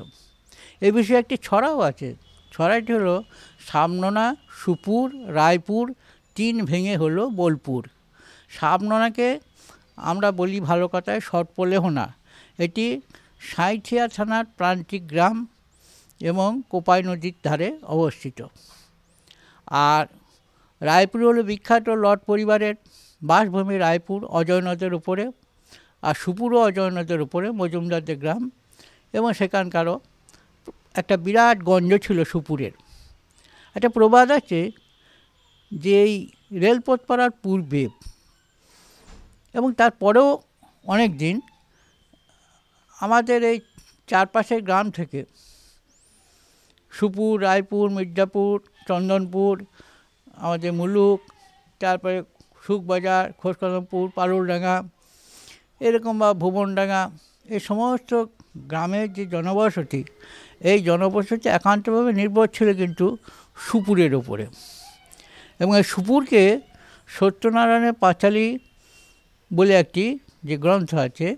[0.80, 2.14] এ বিষয়ে একটি ছড়াও আছে।
[2.52, 3.24] ছড়াটি হলো,
[3.66, 5.94] সামননা, সুপুর, রায়পুর
[6.34, 7.88] তিন ভেঙে হলো বোলপুর।
[8.50, 9.40] সামননাকে
[9.96, 12.14] আমরা বলি ভালো কথায় সটপলেহনা।
[12.58, 13.00] এটি
[13.40, 15.46] সাঁইথিয়া থানার প্রান্তিক গ্রাম
[16.20, 18.46] এবং কোপাই নদীর ধারে অবস্থিত।
[19.66, 20.06] আর
[20.80, 22.74] রায়পুর হলো বিখ্যাত লট পরিবারের
[23.22, 25.24] বাসভূমি রায়পুর অজয় নদের উপরে
[26.02, 28.50] আর সুপুরও অজয় নদের উপরে মজুমদারদের গ্রাম
[29.12, 30.00] এবং সেখানকারও
[30.94, 32.74] একটা বিরাট গঞ্জ ছিল সুপুরের।
[33.76, 34.60] একটা প্রবাদ আছে
[35.72, 36.14] যে এই
[36.60, 37.88] রেলপথ পাড়ার পূর্বে
[39.54, 40.28] এবং তারপরেও
[40.84, 41.40] অনেক দিন
[43.00, 43.58] আমাদের এই
[44.06, 45.24] চারপাশের গ্রাম থেকে
[46.92, 48.54] সুপুর, রায়পুর, মির্জাপুর,
[48.88, 49.64] চন্দনপুর
[50.44, 51.18] আমাদের মুলুক,
[51.81, 52.16] তারপরে
[52.64, 54.77] সুখবাজার খোসকদমপুর পারুলডাঙ্গা,
[55.87, 57.03] এরকম বা ভুবনডাঙ্গা,
[57.55, 58.11] এই সমস্ত
[58.70, 60.01] গ্রামের যে জনবসতি,
[60.70, 63.07] এই জনবসতি একান্তভাবে নির্ভর ছিল কিন্তু
[63.64, 64.44] সুপুরের ওপরে
[65.61, 66.42] এবং এই সুপুরকে
[67.09, 68.47] সত্যনারায়ণের পাঁচালী
[69.51, 70.05] বলে একটি
[70.49, 71.29] যে গ্রন্থ আছে,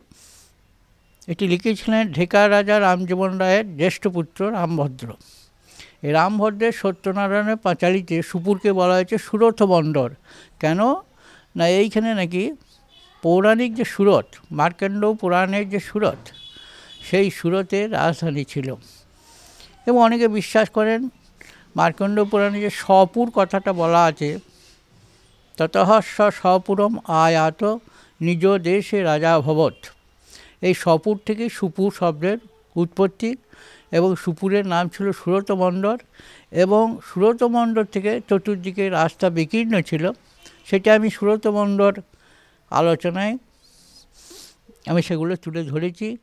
[1.32, 5.08] এটি লিখেছিলেন ঢেকা রাজা রামজীবন রায়ের জ্যেষ্ঠ পুত্র রামভদ্র।
[6.12, 10.14] রামভদ্রের সত্যনারায়ণের পাঁচালিতে সুপুরকে বলা হয়েছে সুরথ বন্দর।
[10.60, 10.80] কেন?
[11.56, 12.52] না, এইখানে নাকি
[13.22, 16.28] পৌরাণিক যে সুরত মার্কেন্ড পুরাণের যে সুরত
[17.10, 18.74] সেই সুরতের রাজধানী ছিল।
[19.86, 21.08] এবং অনেকে বিশ্বাস করেন,
[21.76, 24.38] মার্কণ্ড পুরাণে যে সপুর কথাটা বলা আছে
[25.56, 27.76] ততহস্য স্বপুরম আয়াত
[28.20, 29.74] নিজ দেশে রাজা ভবত
[30.60, 32.38] এই সপুর থেকে সুপুর শব্দের
[32.76, 33.36] উৎপত্তি।
[33.92, 35.98] এবং সুপুরের নাম ছিল সুরতমণ্ডর
[36.50, 40.10] এবং সুরতমণ্ডর থেকে চতুর্দিকে রাস্তা বিকীর্ণ ছিল।
[40.66, 42.00] সেটা আমি সুরতমণ্ডর
[42.70, 43.38] আলোচনায়
[44.86, 46.16] আমি সেগুলো তুলে ধরেছি।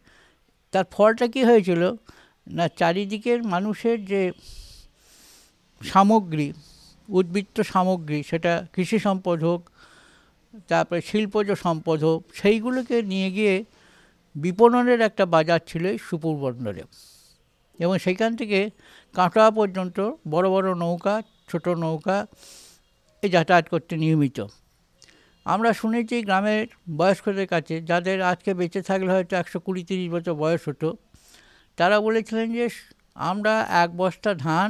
[0.71, 1.95] তার ফলটা কী হয়েছিল?
[2.47, 4.32] না, চারিদিকের মানুষের যে
[5.84, 6.54] সামগ্রী,
[7.10, 9.69] উদ্বৃত্ত সামগ্রী, সেটা কৃষি সম্পদ হোক,
[10.67, 13.65] তারপরে শিল্পজ সম্পদ হোক, সেইগুলোকে নিয়ে গিয়ে
[14.36, 16.84] বিপণনের একটা বাজার ছিল সুপুর বন্দরে
[17.80, 18.60] এবং সেইখান থেকে
[19.16, 19.98] কাঁটোয়া পর্যন্ত
[20.34, 21.16] বড় বড় নৌকা,
[21.50, 22.18] ছোট নৌকা
[23.24, 24.38] এই যাতায়াত করতে নিয়মিত।
[25.46, 26.66] আমরা শুনেছি গ্রামের
[27.00, 30.90] বয়স্কদের কাছে, যাদের আজকে বেঁচে থাকলে হয়তো একশো কুড়ি তিরিশ বছর বয়স হতো,
[31.78, 32.66] তারা বলেছিলেন যে
[33.30, 34.70] আমরা এক বস্তা ধান,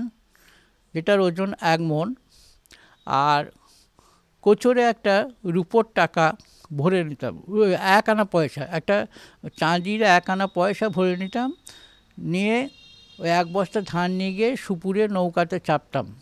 [0.93, 2.07] যেটার ওজন এক মন,
[3.27, 3.43] আর
[4.43, 5.15] কোচরে একটা
[5.55, 6.25] রুপোর টাকা
[6.79, 7.33] ভরে নিতাম।
[7.97, 8.95] এক আনা পয়সা, একটা
[9.59, 11.49] চাঁদির এক আনা পয়সা ভরে নিতাম,
[12.33, 12.57] নিয়ে
[13.19, 16.19] ওই এক বস্তা ধান নিয়ে গিয়ে সুপুরে নৌকাতে চাপতাম।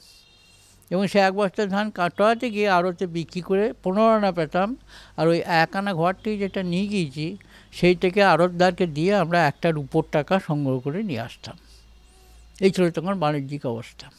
[0.90, 4.78] এবং সে এক বস্তা ধান কাটোয়াতে গিয়ে আড়তে বিক্রি করে পনেরো আনা পেতাম।
[5.18, 7.38] আর ওই এক আনা ঘরটি যেটা নিয়ে গিয়েছি,
[7.72, 11.58] সেই থেকে আড়তদারকে দিয়ে আমরা একটা রুপোর টাকা সংগ্রহ করে নিয়ে আসতাম।
[12.62, 14.12] এই ছিল তখন বাণিজ্যিক অবস্থা।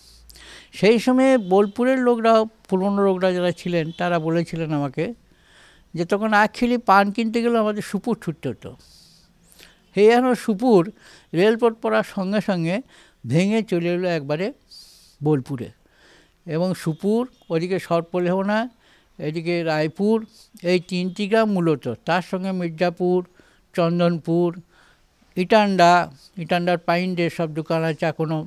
[0.73, 5.15] সেই সময়ে বোলপুরের লোকরা, পুরনো লোকরা যারা ছিলেন, তারা বলেছিলেন আমাকে
[5.95, 8.77] যে তখন অ্যাকচুয়ালি পান কিনতে গেলে আমাদের সুপুর ছুটতে হতো।
[9.97, 10.81] এই যেন সুপুর,
[11.35, 12.77] রেলপথ পড়ার সঙ্গে সঙ্গে
[13.27, 14.47] ভেঙে চলে এলো একবারে
[15.23, 15.69] বোলপুরে।
[16.47, 18.59] এবং সুপুর, ওদিকে সর্পলেহনা
[19.19, 20.17] এদিকে রায়পুর,
[20.63, 23.19] এই তিনটি গ্রাম মূলত। তার সঙ্গে মির্জাপুর,
[23.75, 24.49] চন্দনপুর,
[25.37, 25.93] ইটান্ডা,
[26.37, 28.41] ইটান্ডার পাইন্ডের সব দোকান আছে এখনও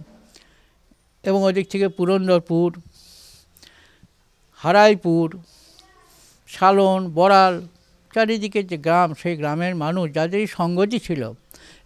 [1.23, 2.69] এবং ওদিক থেকে পুরন্দরপুর,
[4.61, 5.27] হারাইপুর,
[6.49, 7.53] শালন, বড়াল
[8.15, 11.21] চারিদিকে যে গ্রাম, সেই গ্রামের মানুষ যাদেরই সঙ্গতি ছিল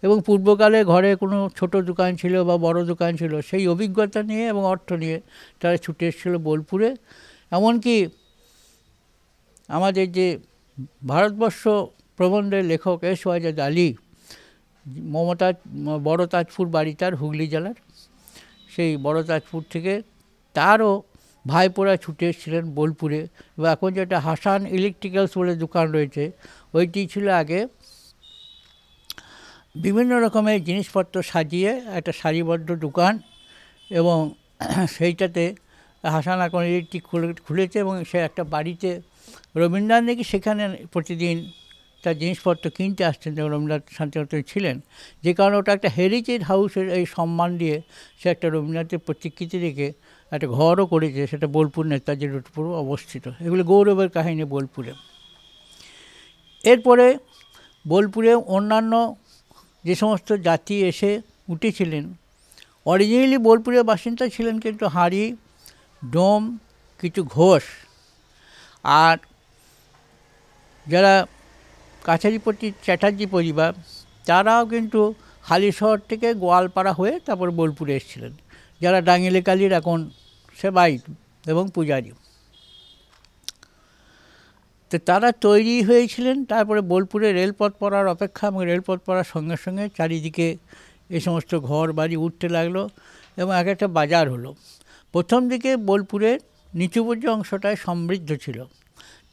[0.04, 4.62] এবং পূর্বকালে ঘরে কোনো ছোট দোকান ছিল বা বড় দোকান ছিল, সেই অভিজ্ঞতা নিয়ে এবং
[4.72, 5.16] অর্থ নিয়ে
[5.60, 6.90] তারা ছুটে এসেছিল বোলপুরে।
[7.56, 7.96] এমনকি
[9.76, 10.26] আমাদের যে
[11.10, 11.62] ভারতবর্ষ
[12.18, 13.88] প্রবন্ধের লেখক এস ওয়াজাদ আলী,
[15.14, 15.48] মমতা
[16.08, 17.78] বড় তাজপুর বাড়ি, তার হুগলি জেলার।
[18.74, 19.92] সেই বড় তাজপুর থেকে
[20.56, 20.92] তারও
[21.44, 23.20] ভাইপোরা ছুটে এসেছিলেন বোলপুরে
[23.60, 26.24] বা এখন যেটা হাসান ইলেকট্রিক্যালস বলে দোকান রয়েছে,
[26.76, 27.60] ওইটি ছিল আগে
[29.84, 33.14] বিভিন্ন রকমের জিনিসপত্র সাজিয়ে একটা সারিবদ্ধ দোকান
[33.90, 34.18] এবং
[34.96, 35.44] সেইটাতে
[36.04, 38.90] হাসান এখন ইলেকট্রিক খুলে, খুলেছে এবং সে একটা বাড়িতে
[39.60, 40.62] রবীন্দ্রনাথ নাকি সেখানে
[40.94, 41.36] প্রতিদিন
[42.04, 44.76] তার জিনিসপত্র কিনতে আসতেন, যেমন রবীন্দ্রনাথ শান্তিনিকেতনে ছিলেন।
[45.24, 47.76] যে কারণে ওটা একটা হেরিটেজ হাউসের এই সম্মান দিয়ে
[48.20, 49.88] সে একটা রবীন্দ্রনাথের প্রতিকৃতি রেখে
[50.32, 54.92] একটা ঘরও করেছে, সেটা বোলপুর নেতাজি রোডপুর অবস্থিত। এগুলো গৌরবের কাহিনী বোলপুরে।
[56.64, 57.06] এরপরে
[57.88, 58.92] বোলপুরে অন্যান্য
[59.84, 61.10] যে সমস্ত জাতি এসে
[61.48, 62.04] উঠেছিলেন
[62.86, 65.24] অরিজিনালি বোলপুরের বাসিন্দা ছিলেন কিন্তু হাঁড়ি,
[66.12, 66.42] ডোম,
[67.00, 67.64] কিছু ঘোষ।
[68.84, 69.16] আর
[70.86, 71.14] যারা
[72.04, 73.72] কাছারিপট্টি চ্যাটার্জি পরিবার,
[74.26, 75.00] তারাও কিন্তু
[75.48, 78.32] হালিশহর থেকে গোয়ালপাড়া হয়ে তারপর বোলপুরে এসেছিলেন।
[78.80, 79.98] যারা ডাঙ্গিলে কালীর এখন
[80.60, 80.92] সেবাই
[81.52, 82.10] এবং পূজারী
[84.90, 90.46] তো তারা তৈরি হয়েছিলেন, তারপরে বোলপুরে রেলপথ পড়ার অপেক্ষা এবং রেলপথ পড়ার সঙ্গে সঙ্গে চারিদিকে
[91.14, 92.76] এই সমস্ত ঘর বাড়ি উঠতে লাগল
[93.40, 94.50] এবং এক একটা বাজার হলো।
[95.14, 96.38] প্রথম দিকে বোলপুরের
[96.80, 98.58] নিচুপর্য অংশটায় সমৃদ্ধ ছিল।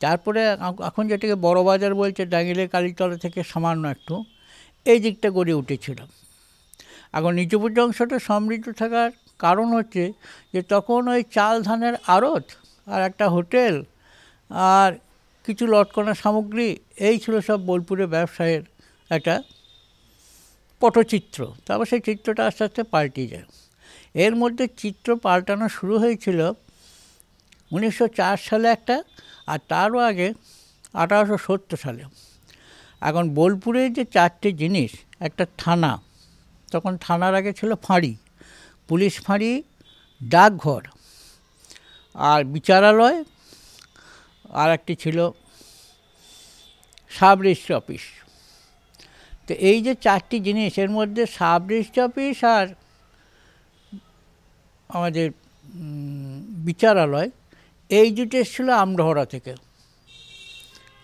[0.04, 0.42] তারপরে
[0.90, 4.16] এখন যেটাকে বড় বাজার বলছে, ডাঙ্গিলে কালীতলা থেকে সামান্য একটু
[4.92, 6.00] এই দিকটা গড়ে উঠেছিল।
[7.18, 10.04] এখন নিচুপর্য অংশটা সমৃদ্ধ থাকার কারণ হচ্ছে
[10.54, 12.46] যে তখন ওই চাল ধানের আড়ত
[12.88, 13.76] আর একটা হোটেল
[14.76, 14.92] আর
[15.46, 18.64] কিছু লটকনা সামগ্রী, এই ছিল সব বোলপুরে ব্যবসায়ের
[19.10, 19.44] একটা
[20.80, 23.48] পটচিত্র। তারপর সেই চিত্রটা আস্তে আস্তে পাল্টে যায়।
[24.16, 26.40] এর মধ্যে চিত্র পাল্টানো শুরু হয়েছিল
[27.72, 28.96] উনিশশো চার সালে একটা
[29.48, 30.28] আর তারও আগে
[30.94, 32.04] আঠারোশো সত্তর সালে।
[33.02, 35.92] এখন বোলপুরের যে চারটে জিনিস, একটা থানা,
[36.72, 38.16] তখন থানার আগে ছিল ফাঁড়ি।
[38.90, 39.52] পুলিশ ফাঁড়ি,
[40.22, 40.84] ডাকঘর
[42.16, 43.18] আর বিচারালয়
[44.62, 45.18] আর একটি ছিল
[47.12, 48.04] সাব রেজিস্ট্রি অফিস।
[49.46, 52.66] তো এই যে চারটি জিনিস, এর মধ্যে সাব রেজিস্ট্রি অফিস আর
[54.90, 55.28] আমাদের
[56.68, 57.30] বিচারালয়,
[57.90, 59.54] এই দুটো এসেছিল আমডহরা থেকে।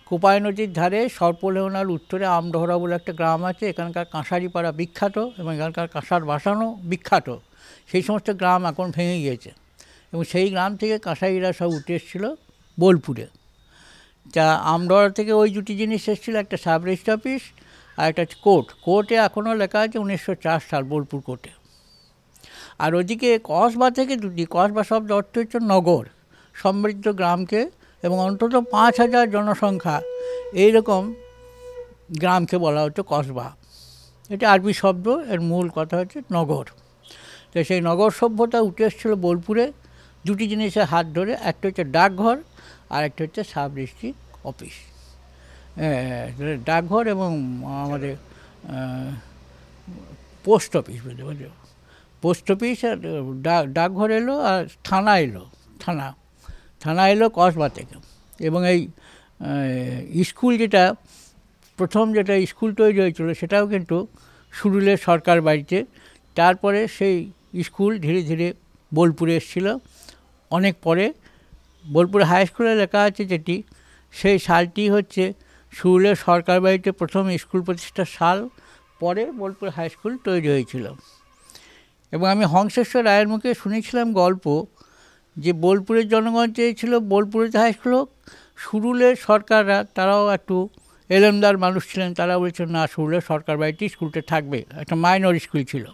[0.08, 5.86] কোপাই নদীর ধারে সর্পলেহনার উত্তরে আমডহরা বলে একটা গ্রাম আছে, এখানকার কাঁসারিপাড়া বিখ্যাত এবং এখানকার
[5.94, 7.28] কাঁসার বাসানো বিখ্যাত।
[7.86, 9.50] সেই সমস্ত গ্রাম এখন ভেঙে গিয়েছে।
[10.12, 12.34] এবং সেই গ্রাম থেকে কাঁসাইরা সব উঠে এসেছিল
[12.80, 13.26] বোলপুরে।
[14.34, 17.42] তা আমডোরা থেকে ওই দুটি জিনিস এসেছিল, একটা সাব রেজিস্ট অফিস
[17.96, 21.50] আর একটা কোর্ট। কোর্টে এখনও লেখা আছে উনিশশো চার সাল বোলপুর কোর্টে।
[22.78, 26.06] আর ওদিকে কসবা থেকে দুটি, কসবা শব্দ অর্থ হচ্ছে নগর,
[26.54, 27.70] সমৃদ্ধ গ্রামকে
[28.02, 30.00] এবং অন্তত পাঁচ হাজার জনসংখ্যা।
[30.52, 31.14] এইরকম
[32.12, 33.56] গ্রামকে বলা হচ্ছে কসবা।
[34.30, 36.64] এটা আরবি শব্দ, এর মূল কথা হচ্ছে নগর।
[37.54, 39.64] তো সেই নগর সভ্যতা উঠে এসেছিল বোলপুরে।
[40.26, 42.36] দুটি জিনিসের হাত ধরে, একটা হচ্ছে ডাকঘর
[42.94, 44.76] আর একটা হচ্ছে সাব ডিস্ট্রিক্ট অফিস
[45.80, 46.22] হ্যাঁ
[46.70, 47.30] ডাকঘর এবং
[47.84, 48.14] আমাদের
[50.46, 51.48] পোস্ট অফিস বুঝতে
[52.22, 52.96] পোস্ট অফিস আর
[53.78, 55.44] ডাকঘর এলো আর থানা এলো,
[55.82, 56.08] থানা।
[56.82, 57.96] থানা এলো কসবা থেকে।
[58.48, 58.80] এবং এই
[60.30, 60.82] স্কুল যেটা,
[61.78, 63.96] প্রথম যেটা স্কুল তৈরি হয়েছিল সেটাও কিন্তু
[64.52, 65.78] সুরুলের সরকার বাড়িতে।
[66.36, 67.16] তারপরে সেই
[67.62, 68.54] স্কুল ধীরে ধীরে
[68.94, 69.76] বোলপুরে এসেছিল।
[70.50, 71.12] অনেক পরে
[71.86, 73.62] বোলপুর হাই স্কুলে লেখা আছে যেটি,
[74.12, 75.32] সেই সালটি হচ্ছে
[75.72, 78.48] সুরুলের সরকার বাড়িতে প্রথম স্কুল প্রতিষ্ঠার সাল,
[79.00, 80.92] পরে বোলপুর হাই স্কুল তৈরি হয়েছিল।
[82.12, 84.66] এবং আমি হংসেশ্বর রায়ের মুখে শুনেছিলাম গল্প
[85.36, 88.10] যে বোলপুরের জনগণ চেয়েছিল বোলপুরেতে হাই স্কুল হোক
[88.56, 90.68] সুরুলের সরকাররা তারাও একটু
[91.08, 95.84] এলমদার মানুষ ছিলেন, তারা বলছেন, না সুরুলের সরকার বাড়িতে স্কুলটা থাকবে। একটা মাইনর স্কুল ছিল।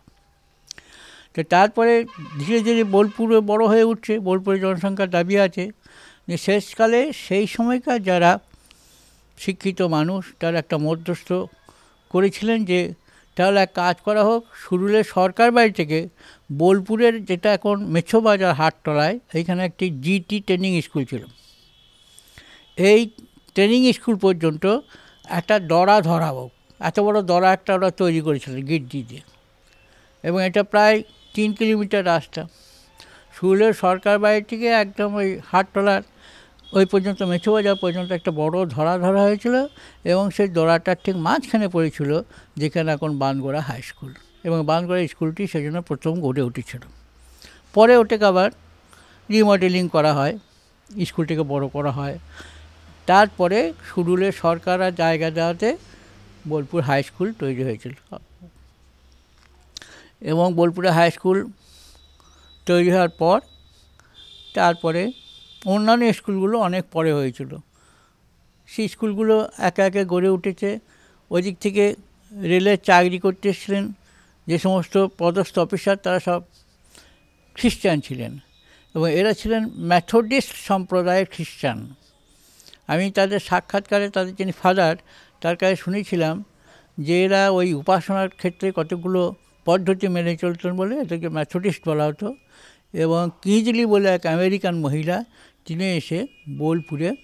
[1.35, 1.93] তো তারপরে
[2.41, 5.65] ধীরে ধীরে বোলপুরে বড় হয়ে উঠছে, বোলপুরে জনসংখ্যার দাবি আছে
[6.29, 8.31] যে শেষকালে সেই সময়কার যারা
[9.39, 11.29] শিক্ষিত মানুষ, তারা একটা মধ্যস্থ
[12.11, 12.81] করেছিলেন যে
[13.37, 15.99] তাহলে এক কাজ করা হোক সুরুলের সরকার বাড়ি থেকে
[16.61, 21.23] বোলপুরের যেটা এখন মেছোবাজার হাটতলায়, এইখানে একটি জিটি ট্রেনিং স্কুল ছিল।
[22.79, 23.01] এই
[23.55, 24.65] ট্রেনিং স্কুল পর্যন্ত
[25.39, 29.23] একটা দড়া ধরা হোক এত বড় দড়া একটা ওরা তৈরি করেছিলেন গির্জি দিয়ে।
[30.25, 30.97] এবং এটা প্রায়
[31.35, 32.43] তিন কিলোমিটার রাস্তা।
[33.35, 36.03] সুরুলের সরকার বাড়ি থেকে একদম ওই হাটতলার
[36.73, 39.67] ওই পর্যন্ত মেছোবাজার পর্যন্ত একটা বড় ধরা ধরা হয়েছিল
[40.05, 42.21] এবং সেই দড়াটার ঠিক মাঝখানে পড়েছিল
[42.57, 44.15] যেখানে এখন বানগোড়া হাই স্কুল।
[44.45, 46.83] এবং বানগোড়া স্কুলটি সেজন্য প্রথম গড়ে উঠেছিল।
[47.75, 48.51] পরে ওটাকে আবার
[49.31, 50.39] রিমডেলিং করা হয়,
[51.07, 52.19] স্কুলটিকে বড় করা হয়।
[53.07, 55.77] তারপরে সুরুলের সরকার আর জায়গা দেওয়াতে
[56.49, 57.93] বোলপুর হাই স্কুল তৈরি হয়েছিল।
[60.21, 61.51] এবং বোলপুরে হাই স্কুল
[62.67, 63.41] তৈরি হওয়ার পর
[64.55, 65.13] তারপরে
[65.65, 67.57] অন্যান্য স্কুলগুলো অনেক পরে হয়েছিল।
[68.67, 70.79] সেই স্কুলগুলো একে একে গড়ে উঠেছে।
[71.31, 71.95] ওই দিক থেকে
[72.43, 73.93] রেলের চাকরি করতে এসেছিলেন।
[74.47, 76.43] যে সমস্ত পদস্থ অফিসার তারা সব
[77.55, 78.39] খ্রিস্টান ছিলেন
[78.95, 81.95] এবং এরা ছিলেন ম্যাথোডিস্ট সম্প্রদায়ের খ্রিস্টান।
[82.87, 84.97] আমি তাদের সাক্ষাৎকারে তাদের যিনি ফাদার
[85.41, 86.45] তার কাছে শুনেছিলাম
[86.99, 92.35] যে এরা ওই উপাসনার ক্ষেত্রে কতগুলো পদ্ধতি মেনে চলতেন বলে এটাকে ম্যাথোডিস্ট বলা হতো।
[92.93, 95.25] এবং কিজলি বলে এক আমেরিকান মহিলা,
[95.65, 97.17] তিনি এসে বোলপুরে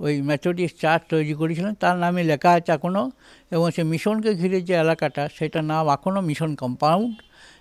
[0.00, 3.10] ওই ম্যাথোডিস্ট চার্চ তৈরি করেছিলেন। তার নামে লেখা আছে এখনও
[3.50, 7.14] এবং সে মিশনকে ঘিরে যে এলাকাটা, সেটার নাম এখনও মিশন কম্পাউন্ড।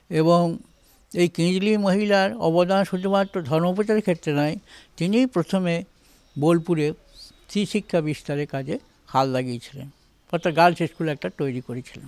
[0.10, 0.58] এবং
[1.13, 4.55] এই কিঞ্জলি মহিলার অবদান শুধুমাত্র ধর্মপ্রচারের ক্ষেত্রে নয়,
[4.97, 5.84] তিনিই প্রথমে
[6.39, 9.89] বোলপুরে স্ত্রী শিক্ষা বিস্তারের কাজে হাল লাগিয়েছিলেন।
[10.32, 12.08] অর্থাৎ গার্লস স্কুল একটা তৈরি করেছিলেন।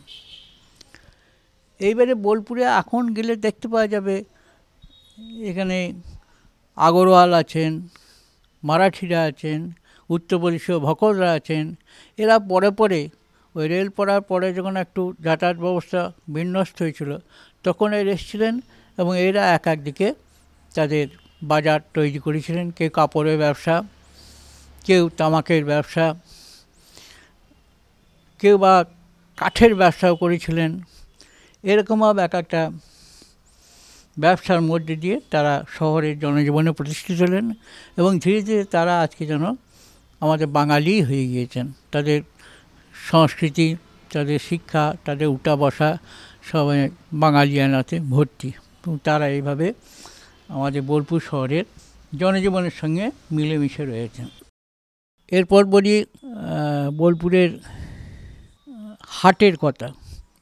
[1.87, 4.15] এইবারে বোলপুরে এখন গেলে দেখতে পাওয়া যাবে।
[5.49, 5.77] এখানে
[6.77, 7.71] আগরওয়াল আছেন,
[8.63, 9.59] মারাঠিরা আছেন,
[10.09, 11.63] উত্তরপ্রদেশীয় ভকতরা আছেন।
[12.21, 13.01] এরা পরে পরে,
[13.55, 16.01] ওই রেল পড়ার পরে যখন একটু যাতায়াত ব্যবস্থা
[16.35, 17.11] বিন্যস্ত হয়েছিল,
[17.65, 18.53] তখন এরা এসেছিলেন
[18.97, 20.07] এবং এরা এক একদিকে
[20.75, 21.05] তাদের
[21.51, 23.75] বাজার তৈরি করেছিলেন। কেউ কাপড়ের ব্যবসা,
[24.87, 26.05] কেউ তামাকের ব্যবসা,
[28.41, 28.73] কেউ বা
[29.37, 30.71] কাঠের ব্যবসাও করেছিলেন।
[31.63, 32.71] এরকমভাবে এক একটা
[34.19, 37.51] ব্যবসার মধ্যে দিয়ে তারা শহরের জনজীবনে প্রতিষ্ঠিত হলেন
[37.97, 39.43] এবং ধীরে ধীরে তারা আজকে যেন
[40.19, 42.21] আমাদের বাঙালি হয়ে গিয়েছেন। তাদের
[43.11, 43.75] সংস্কৃতি,
[44.13, 45.97] তাদের শিক্ষা, তাদের উঠা বসা
[46.43, 48.51] সবাই বাঙালিয়ানাতে ভর্তি।
[49.03, 49.73] তারা এইভাবে
[50.47, 51.63] আমাদের বোলপুর শহরের
[52.17, 54.25] জনজীবনের সঙ্গে মিলেমিশে রয়েছেন।
[55.27, 56.05] এরপর বলি
[56.93, 57.49] বোলপুরের
[59.05, 59.87] হাটের কথা।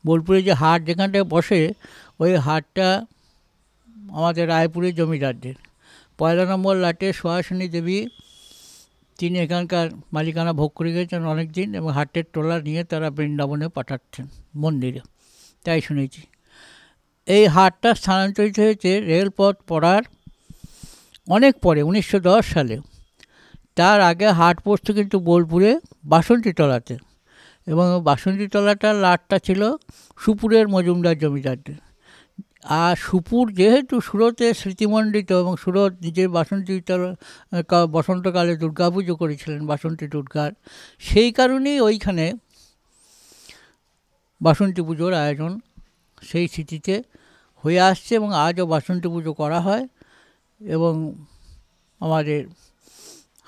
[0.05, 1.73] বোলপুরে যে হাট যেখানটায় বসে,
[2.19, 3.05] ওই হাটটা
[4.11, 5.53] আমাদের রায়পুরের জমিদারদের।
[6.17, 8.07] পয়লা নম্বর লাটে সুহাসিনী দেবী,
[9.17, 14.27] তিনি এখানকার মালিকানা ভোগ করে গেছেন অনেক দিন এবং হাটের টোলা নিয়ে তারা বৃন্দাবনে পাঠাচ্ছেন
[14.55, 15.01] মন্দিরে।
[15.63, 16.21] তাই শুনেছি।
[17.27, 20.03] এই হাটটা স্থানান্তরিত হয়েছে রেলপথ পড়ার
[21.27, 22.75] অনেক পরে, উনিশশো দশ সালে।
[23.75, 26.97] তার আগে হাট পড়ত কিন্তু বোলপুরে বাসন্তীতলাতে
[27.71, 29.61] এবং বাসন্তীতলাটার লাটটা ছিল
[30.23, 31.79] সুপুরের মজুমদার জমিদারদের।
[32.83, 36.73] আর সুপুর যেহেতু সুরতে স্মৃতিমণ্ডিত এবং সুরত নিজের বাসন্তী
[37.95, 40.51] বসন্তকালে দুর্গা পুজো করেছিলেন বাসন্তী দুর্গার,
[41.07, 42.25] সেই কারণেই ওইখানে
[44.41, 45.51] বাসন্তী পুজোর আয়োজন
[46.21, 46.95] সেই স্মৃতিতে
[47.63, 49.83] হয়ে আসছে এবং আজও বাসন্তী পুজো করা হয়
[50.61, 50.93] এবং
[52.01, 52.41] আমাদের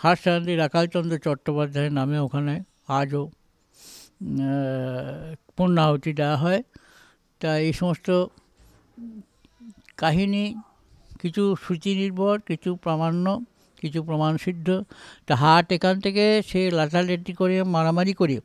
[0.01, 2.53] হারসান্দি রাখালচন্দ্র চট্টোপাধ্যায়ের নামে ওখানে
[2.99, 3.23] আজও
[5.55, 6.61] পূর্ণাহুতি দেওয়া হয়।
[7.41, 8.07] তা এই সমস্ত
[9.97, 10.43] কাহিনী
[11.21, 13.25] কিছু শ্রুতি নির্ভর কিছু প্রামাণ্য,
[13.81, 14.67] কিছু প্রমাণসিদ্ধ,
[15.27, 18.37] তা হাট এখান থেকে সে লাঠালেটি করে মারামারি করে।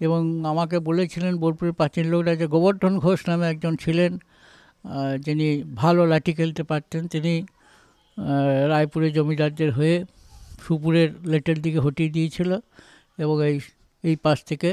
[0.00, 0.20] এবং
[0.52, 4.12] আমাকে বলেছিলেন বোলপুরের প্রাচীন লোকরা যে গোবর্ধন ঘোষ নামে একজন ছিলেন
[5.24, 5.48] যিনি
[5.82, 7.32] ভালো লাঠি খেলতে পারতেন। তিনি
[8.68, 9.96] রায়পুরের জমিদারদের হয়ে
[10.64, 12.50] সুপুরের লেটের দিকে হটিয়ে দিয়েছিল।
[13.22, 13.56] এবং এই
[14.04, 14.70] এই পাশ থেকে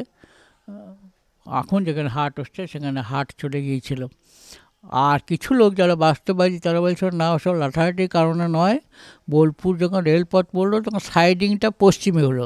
[1.45, 4.01] এখন যেখানে হাট হচ্ছে সেখানে হাট চলে গিয়েছিল।
[5.07, 8.77] আর কিছু লোক যারা বাস্তববাদী তারা বলছিল না ওসব লাঠালাঠির কারণে নয়।
[9.31, 12.45] বোলপুর যখন রেলপথ পড়ল তখন সাইডিংটা পশ্চিমে হলো।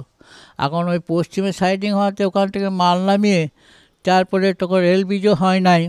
[0.66, 3.42] এখন ওই পশ্চিমে সাইডিং হওয়াতে ওখান থেকে মাল নামিয়ে,
[4.06, 5.84] তারপরে তখন রেল ব্রিজও হয় নাই।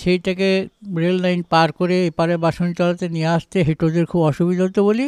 [0.00, 0.50] সেইটাকে
[1.02, 5.06] রেল লাইন পার করে এপারে বাসন চালাতে নিয়ে আসতে হেঁটোদের খুব অসুবিধা হতো বলি,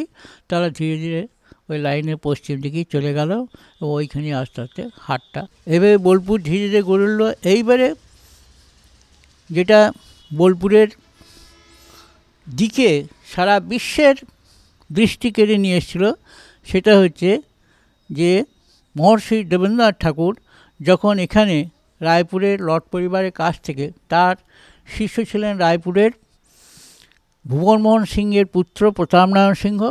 [0.49, 1.21] তারা ধীরে ধীরে
[1.69, 3.31] ওই লাইনের পশ্চিম দিকেই চলে গেল
[3.79, 5.41] এবং ওইখানেই আস্তে আস্তে হাটটা।
[5.73, 7.21] এবারে বোলপুর ধীরে ধীরে গড়ে উঠল।
[7.53, 7.87] এইবারে
[9.49, 9.79] যেটা
[10.31, 10.89] বোলপুরের
[12.47, 12.89] দিকে
[13.31, 14.15] সারা বিশ্বের
[14.89, 16.03] দৃষ্টি কেড়ে নিয়ে এসেছিল,
[16.69, 17.29] সেটা হচ্ছে
[18.09, 18.31] যে
[18.95, 20.33] মহর্ষি দেবেন্দ্রনাথ ঠাকুর
[20.79, 21.57] যখন এখানে
[22.01, 24.35] রায়পুরের লট পরিবারের কাছ থেকে তার
[24.95, 26.11] শিষ্য ছিলেন রায়পুরের
[27.45, 29.81] ভুবনমোহন সিংয়ের পুত্র প্রতাপনারায়ণ সিংহ।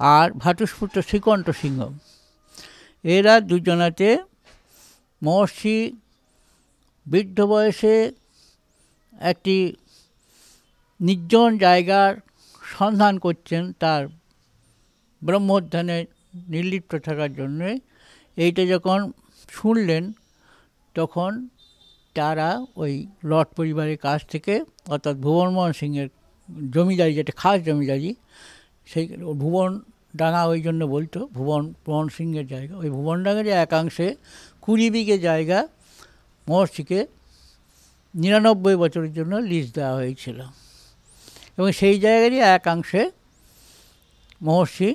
[0.00, 1.88] আর ভাটুসপুত্র শ্রীকণ্ঠ সিংহ।
[3.04, 4.18] এরা দুজনাতে
[5.22, 5.96] মহর্ষি
[7.06, 8.12] বৃদ্ধ বয়সে
[9.20, 9.76] একটি
[11.00, 12.14] নির্জন জায়গার
[12.78, 14.08] সন্ধান করছেন তার
[15.24, 16.06] ব্রহ্মোদ্যানে
[16.48, 17.78] নির্লিপ্ত থাকার জন্যে।
[18.36, 19.12] এইটা যখন
[19.48, 20.12] শুনলেন,
[20.94, 21.48] তখন
[22.14, 26.08] তারা ওই লট পরিবারের কাছ থেকে, অর্থাৎ ভুবনমোহন সিংয়ের
[26.70, 28.14] জমিদারি, যেটা খাস জমিদারি
[28.90, 29.06] সেই
[29.40, 29.80] ভুবন
[30.16, 34.16] ডাঙা ওই জন্য বলতো, ভুবন মোহন সিংয়ের জায়গা। ওই ভুবন ডাঙারই একাংশে
[34.60, 35.68] কুড়ি বিঘে জায়গা
[36.48, 37.06] মহর্ষিকে
[38.14, 40.38] নিরানব্বই বছরের জন্য লিজ দেওয়া হয়েছিল।
[41.58, 43.10] এবং সেই জায়গারই একাংশে
[44.42, 44.94] মহর্ষি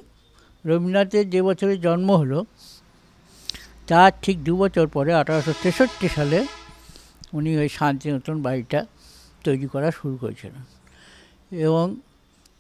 [0.66, 2.46] রবীন্দ্রনাথের যে বছরে জন্ম হলো,
[3.88, 6.40] তার ঠিক দু বছর পরে আঠারোশো তেষট্টি সালে
[7.34, 8.86] উনি ওই শান্তিনিকেতন বাড়িটা
[9.44, 10.64] তৈরি করা শুরু করেছিলেন।
[11.64, 11.86] এবং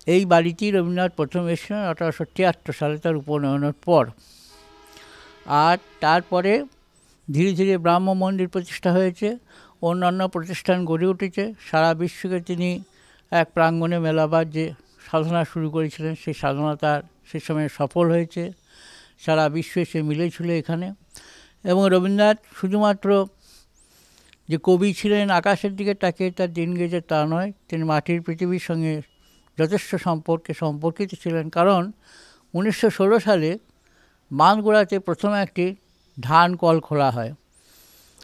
[0.08, 4.04] এই বাড়িটি রবীন্দ্রনাথ প্রথম এসেছিলেন আঠারোশো তিয়াত্তর সালে তার উপনয়নের পর।
[5.46, 6.66] আর তারপরে
[7.34, 9.38] ধীরে ধীরে ব্রাহ্ম মন্দির প্রতিষ্ঠা হয়েছে,
[9.82, 12.70] অন্যান্য প্রতিষ্ঠান গড়ে উঠেছে। সারা বিশ্বকে তিনি
[13.32, 14.66] এক প্রাঙ্গণে মেলাবার যে
[15.12, 18.52] সাধনা শুরু করেছিলেন। সেই সাধনা তার সে সময় সফল হয়েছে।
[19.26, 20.88] সারা বিশ্বে সে মিলেছিল এখানে।
[21.64, 23.28] এবং রবীন্দ্রনাথ শুধুমাত্র
[24.50, 28.94] যে কবি ছিলেন আকাশের দিকে তাকিয়ে তার দিন গেছে তা নয়, তিনি মাটির পৃথিবীর সঙ্গে
[29.60, 31.92] যথেষ্ট সম্পর্কে সম্পর্কিত ছিলেন। কারণ
[32.54, 33.58] উনিশশো ষোলো সালে
[34.32, 35.76] মানগুড়াতে প্রথম একটি
[36.20, 37.34] ধান কল খোলা হয়।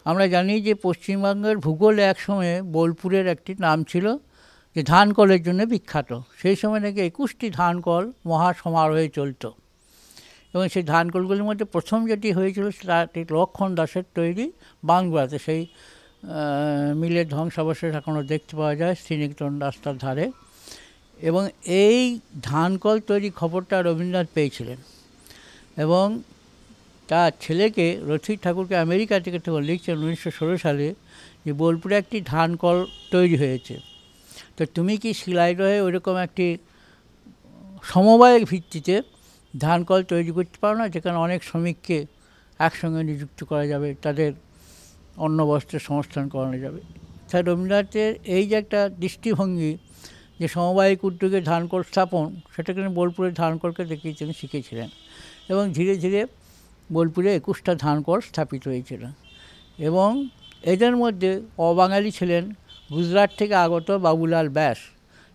[0.05, 4.05] আমরা জানি যে পশ্চিমবঙ্গের ভূগোলে একসময় বোলপুরের একটি নাম ছিল
[4.75, 9.53] যে ধান কলের জন্য বিখ্যাত। সেই সময় নাকি একুশটি ধান কল মহা সমারোহে চলতো।
[10.53, 14.51] এবং সেই ধান কলগুলির মধ্যে প্রথম যেটি হয়েছিল সেটা লক্ষণ দাসের তৈরি
[14.83, 15.61] বাংলাতে সেই
[16.95, 20.31] মিলের ধ্বংসাবশেষ এখনও দেখতে পাওয়া যায়। শ্রীনিকেতন রাস্তার ধারে।
[21.29, 21.43] এবং
[21.83, 22.01] এই
[22.49, 24.79] ধান কল তৈরি খবরটা রবীন্দ্রনাথ পেয়েছিলেন।
[25.83, 26.05] এবং
[27.09, 30.87] তার ছেলেকে রথিক ঠাকুরকে আমেরিকা থেকে তখন লিখছেন উনিশশো ষোলো সালে
[31.45, 32.77] যে বোলপুরে একটি ধান কল
[33.13, 33.75] তৈরি হয়েছে।
[34.57, 36.47] তো তুমি কি শিলাইদহে ওইরকম একটি
[37.91, 38.95] সমবায়ের ভিত্তিতে
[39.53, 41.97] ধান কল তৈরি করতে পারো না, যেখানে অনেক শ্রমিককে
[42.59, 44.31] একসঙ্গে নিযুক্ত করা যাবে, তাদের
[45.25, 46.81] অন্ন বস্ত্রের সংস্থান করানো যাবে?
[47.29, 49.71] তাই রবীন্দ্রনাথের এই যে একটা দৃষ্টিভঙ্গি
[50.41, 54.89] যে সমবায়িক উদ্যোগে ধান কল স্থাপন সেটা কিন্তু বোলপুরের ধান কলকে দেখেই তিনি শিখেছিলেন
[55.49, 56.21] এবং ধীরে ধীরে
[56.93, 59.03] বোলপুরে একুশটা ধান কল স্থাপিত হয়েছিল।
[59.79, 60.09] এবং
[60.63, 62.43] এদের মধ্যে অবাঙালি ছিলেন
[62.93, 64.77] গুজরাট থেকে আগত বাবুলাল ব্যাস।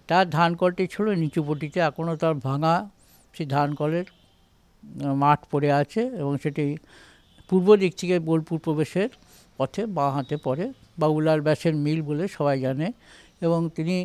[0.09, 2.75] তার ধান কলটি ছিল নিচুপটিতে এখনও তার ভাঙা।
[3.35, 4.07] সেই ধান কলের
[5.05, 6.65] আহ, মাঠ পড়ে আছে এবং সেটি
[7.49, 9.09] পূর্ব দিক থেকে বোলপুর প্রবেশের
[9.59, 10.65] পথে বাঁ হাতে পড়ে।
[10.99, 12.87] বাবুলাল ব্যাসের মিল বলে সবাই জানে।
[13.41, 13.97] এবং তিনি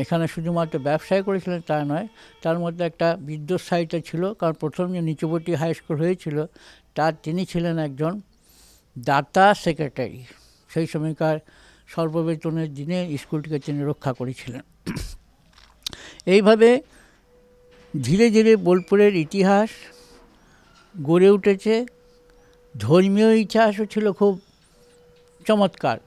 [0.00, 2.08] এখানে শুধুমাত্র ব্যবসায় করেছিলেন তা নয়,
[2.42, 3.60] তার মধ্যে একটা বিদ্যুৎ
[4.06, 6.44] ছিল, কারণ প্রথম যে নিচুপটি হাই স্কুল হয়েছিল,
[6.94, 8.20] তার তিনি ছিলেন একজন
[8.98, 10.24] দাতা সেক্রেটারি।
[10.68, 11.38] সেই সময়কার
[11.86, 14.60] সর্ববেতনের দিনে স্কুলটিকে তিনি রক্ষা করেছিলেন।
[16.26, 16.80] এইভাবে
[18.02, 19.68] ধীরে ধীরে বোলপুরের ইতিহাস
[21.02, 21.86] গড়ে উঠেছে।
[22.78, 24.40] ধর্মীয় ইতিহাসও ছিল খুব
[25.46, 25.98] চমৎকার।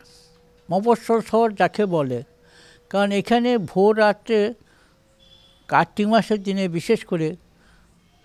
[0.72, 2.24] মফস্বল শহর যাকে বলে
[2.94, 4.54] কারণ এখানে ভোর রাত্রে
[5.68, 7.36] কার্তিক মাসের দিনে বিশেষ করে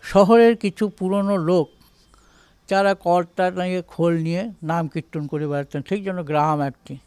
[0.03, 1.69] শহরের কিছু পুরনো লোক
[2.69, 6.99] যারা কর্তা নিয়ে খোল নিয়ে নাম কীর্তন করে বেড়াতেন সেই জন্য গ্রাম একটি।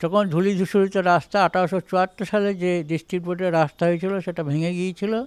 [0.00, 5.24] তখন ধুলি ধূসরিত রাস্তা আঠারোশো চুয়াত্তর সালে যে ডিস্ট্রিক্ট বোর্ডের রাস্তা হয়েছিল, সেটা ভেঙে গিয়েছিল।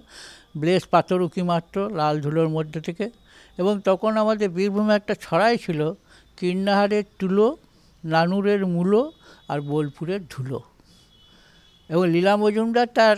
[0.56, 3.10] ব্লেস পাথর উকি মাত্র লাল ধুলোর মধ্যে থেকে।
[3.58, 5.92] এবং তখন আমাদের বীরভূমে একটা ছড়াই ছিল,
[6.36, 7.56] কিন্নাহারের তুলো,
[8.04, 9.12] নানুরের মূলো
[9.48, 10.60] আর বোলপুরের ধুলো।
[11.90, 13.16] এবং লীলা মজুমদার তার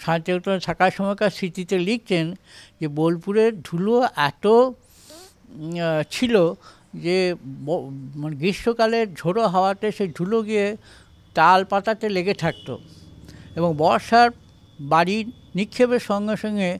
[0.00, 2.34] শান্তিনিকেতনে থাকার সময়কার স্মৃতিতে লিখছেন
[2.80, 4.46] যে বোলপুরের ধুলো এত
[6.10, 6.54] ছিল
[6.94, 7.34] যে
[8.16, 10.76] মানে গ্রীষ্মকালে ঝোড়ো হাওয়াতে সেই ধুলো গিয়ে
[11.34, 12.78] তাল পাতাতে লেগে থাকতো
[13.56, 14.30] এবং বর্ষার
[14.80, 15.24] বাড়ি
[15.54, 16.78] নিক্ষেপের সঙ্গে সঙ্গে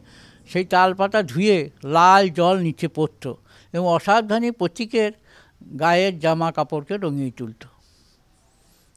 [0.48, 3.30] সেই তাল পাতা ধুয়ে লাল জল নিচে পড়তো
[3.72, 5.12] এবং অসাবধানী প্রতীকের
[5.78, 7.62] গায়ের জামা কাপড়কে রঙিয়ে তুলত।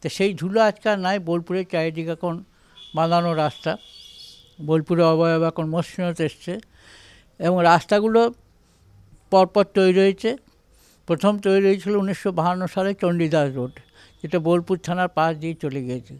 [0.07, 2.35] তো সেই ধুলো আজকাল নাই, বোলপুরের চারিদিকে এখন
[2.97, 3.71] বাঁধানো রাস্তা।
[4.67, 6.53] বোলপুরে অবয়ব এখন মসৃণত এসছে
[7.39, 8.21] এবং রাস্তাগুলো
[9.31, 10.29] পরপর তৈরি হয়েছে।
[11.07, 13.73] প্রথম তৈরি হয়েছিল উনিশশো বাহান্ন সালে চণ্ডীদাস রোড,
[14.21, 16.13] যেটা বোলপুর থানার পাশ দিয়ে চলে গিয়েছে।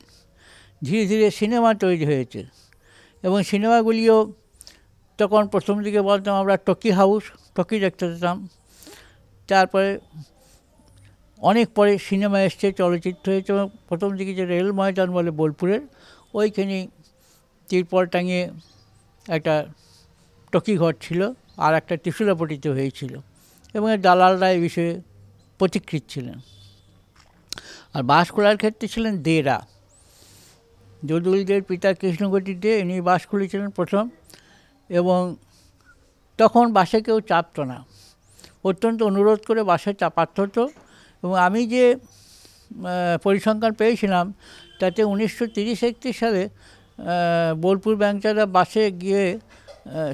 [0.86, 2.42] ধীরে ধীরে সিনেমা তৈরি হয়েছে
[3.24, 4.18] এবং সিনেমাগুলিও
[5.20, 7.24] তখন প্রথম দিকে বলতাম আমরা টকি হাউস,
[7.58, 8.38] টকি দেখতে যেতাম।
[9.50, 9.90] তারপরে
[11.42, 15.82] অনেক পরে সিনেমা এসছে, চলচ্চিত্র হয়েছে এবং প্রথম দিকে যে রেল ময়দান বলে বোলপুরের,
[16.34, 16.88] ওইখানে
[17.68, 18.52] তিরপল টাঙিয়ে
[19.28, 19.66] একটা
[20.52, 23.18] টকি ঘর ছিল, আর একটা ত্রিশুলাপটিত হয়েছিল
[23.74, 25.02] এবং দালালরা এই বিষয়ে
[25.58, 26.40] প্রতিকৃত ছিলেন।
[27.94, 29.68] আর বাস করার ক্ষেত্রে ছিলেন দেরা।
[31.06, 34.10] যদুলদের পিতা কৃষ্ণগতি দে, ইনি বাস খুলেছিলেন প্রথম
[34.90, 35.36] এবং
[36.38, 37.86] তখন বাসে কেউ চাপতো না।
[38.64, 40.70] অত্যন্ত অনুরোধ করে বাসে চাপাত হতো।
[41.24, 41.84] এবং আমি যে
[43.26, 44.26] পরিসংখ্যান পেয়েছিলাম,
[44.80, 46.44] তাতে উনিশশো তিরিশ একত্রিশ সালে
[47.64, 49.24] বোলপুর ব্যাংচারা বাসে গিয়ে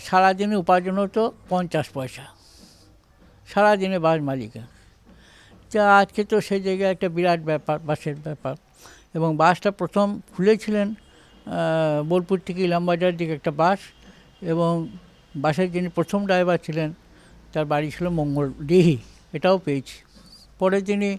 [0.08, 2.26] সারাদিনে উপার্জন হতো পঞ্চাশ পয়সা।
[3.52, 4.68] সারাদিনে বাস মালিকের
[5.72, 8.56] তা আজকে তো সেই জায়গায় একটা বিরাট ব্যাপার, বাসের ব্যাপার।
[9.18, 10.88] এবং বাসটা প্রথম খুলেছিলেন
[12.10, 13.80] বোলপুর থেকে ইলামবাজার দিকে একটা বাস।
[14.52, 14.72] এবং
[15.44, 16.90] বাসের যিনি প্রথম ড্রাইভার ছিলেন,
[17.54, 18.98] তার বাড়ি ছিল মঙ্গল ডিহি
[19.38, 19.98] এটাও পেয়েছি।
[20.64, 21.10] পরে তিনি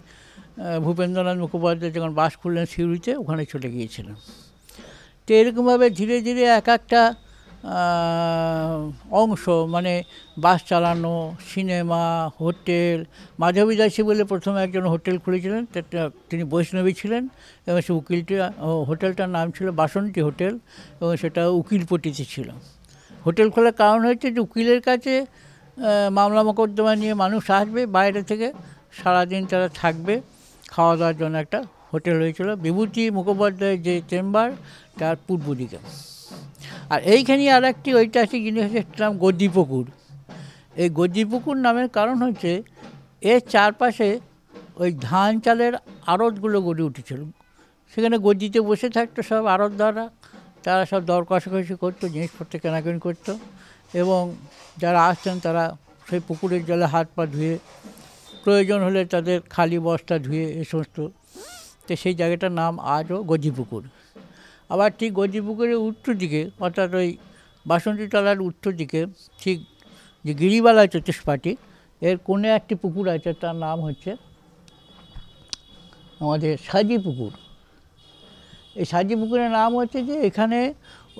[0.85, 4.15] ভূপেন্দ্রনাথ মুখোপাধ্যায় যখন বাস খুললেন সিউড়িতে, ওখানে চলে গিয়েছিলেন।
[5.25, 7.01] তো এরকমভাবে ধীরে ধীরে এক একটা
[9.21, 9.43] অংশ
[9.75, 9.93] মানে
[10.45, 11.15] বাস চালানো,
[11.51, 12.03] সিনেমা,
[12.41, 12.97] হোটেল
[13.41, 15.61] মাধবী দাসী বলে প্রথমে একজন হোটেল খুলেছিলেন
[16.29, 17.23] তিনি বৈষ্ণবী ছিলেন
[17.67, 18.33] এবং সে উকিলটি
[18.89, 20.53] হোটেলটার নাম ছিল বাসন্তী হোটেল
[20.99, 22.47] এবং সেটা উকিলপটিতে ছিল।
[23.25, 25.13] হোটেল খোলার কারণ হচ্ছে যে উকিলের কাছে
[26.17, 28.47] মামলা মোকদ্দমা নিয়ে মানুষ আসবে বাইরে থেকে
[29.03, 30.21] সারাদিন তারা থাকবে।
[30.67, 34.51] খাওয়া দাওয়ার জন্য একটা হোটেল হয়েছিল। বিভূতি মুখোপাধ্যায়ের যে চেম্বার,
[34.99, 35.77] তার পূর্ব দিকে।
[36.89, 39.91] আর এইখানে আর একটি ঐতিহাসিক জিনিস হচ্ছে নাম গদ্দিপুকুর।
[40.75, 42.63] এই গদ্দিপুকুর নামের কারণ হচ্ছে,
[43.21, 44.19] এর চারপাশে
[44.75, 45.73] ওই ধান চালের
[46.07, 47.23] আড়তগুলো গড়ে উঠেছিল।
[47.95, 50.09] সেখানে গদ্দিতে বসে থাকতো সব দ্বারা
[50.63, 53.39] তারা সব দর কষাকষি করতো, জিনিসপত্র কেনাকানি করতো।
[53.93, 54.35] এবং
[54.77, 55.77] যারা আসতেন, তারা
[56.09, 57.59] সেই পুকুরের জলে হাত পা ধুয়ে
[58.45, 60.97] প্রয়োজন হলে তাদের খালি বস্তা ধুয়ে এ সমস্ত,
[61.85, 63.83] তো সেই জায়গাটার নাম আজও গজিপুকুর।
[64.73, 67.09] আবার ঠিক গজিপুকুরের উত্তর দিকে, অর্থাৎ ওই
[67.65, 69.01] বাসন্তীতলার উত্তর দিকে,
[69.41, 69.57] ঠিক
[70.25, 71.51] যে গিরিবালা চতুষ্পাটি
[72.07, 74.11] এর কোনে একটি পুকুর আছে, তার নাম হচ্ছে
[76.23, 77.31] আমাদের সাজি পুকুর
[78.79, 80.59] এই সাজি পুকুরের নাম হচ্ছে যে এখানে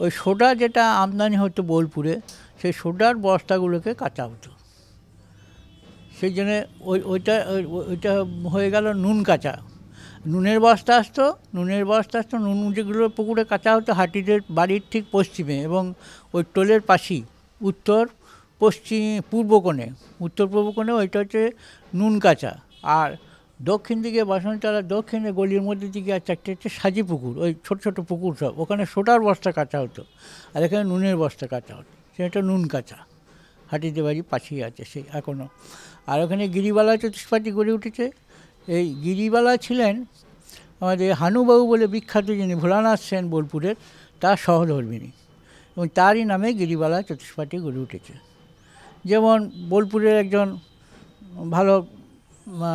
[0.01, 2.13] ওই সোডা যেটা আমদানি হতো বোলপুরে,
[2.61, 4.49] সেই সোডার বস্তাগুলোকে কাটা হতো।
[6.19, 6.57] সেই জন্যে
[6.89, 7.35] ওই ওইটা
[7.91, 8.11] ওইটা
[8.53, 9.53] হয়ে গেল নুন কাঁচা।
[10.31, 11.23] নুনের বস্তা আসতো,
[11.55, 15.83] নুনের বস্তা আসতো, নুন যেগুলো পুকুরে কাঁচা হতো হাটিদের বাড়ির ঠিক পশ্চিমে এবং
[16.35, 17.21] ওই টোলের পাশেই,
[17.61, 18.03] উত্তর
[18.61, 19.87] পশ্চিম, পূর্ব কোণে।
[20.25, 21.41] উত্তর পূর্ব কোণে ওইটা হচ্ছে
[21.93, 22.51] নুন কাঁচা।
[22.99, 23.09] আর
[23.59, 28.01] দক্ষিণ দিকে বাসনতলা, দক্ষিণে গলির মধ্যে দিকে আর চারটে হচ্ছে সাজি পুকুর, ওই ছোটো ছোটো
[28.09, 30.01] পুকুর সব। ওখানে সোটার বস্তা কাঁচা হতো
[30.53, 32.99] আর এখানে নুনের বস্তা কাঁচা হতো। সেটা নুন কাঁচা।
[33.71, 35.47] হাটিতে বাড়ি পাশেই আছে সেই এখনও
[36.07, 38.05] আর ওখানে গিরিবালা চতুষ্পাটি গড়ে উঠেছে।
[38.67, 40.05] এই গিরিবালা ছিলেন
[40.79, 43.75] আমাদের হানুবাবু বলে বিখ্যাত যিনি ভোলানাথ সেন বোলপুরের,
[44.21, 45.11] তার সহধর্মিনী।
[45.75, 48.13] এবং তারই নামে গিরিবালা চতুষ্পাটি গড়ে উঠেছে।
[49.05, 49.37] যেমন
[49.69, 50.57] বোলপুরের একজন
[51.51, 51.73] ভালো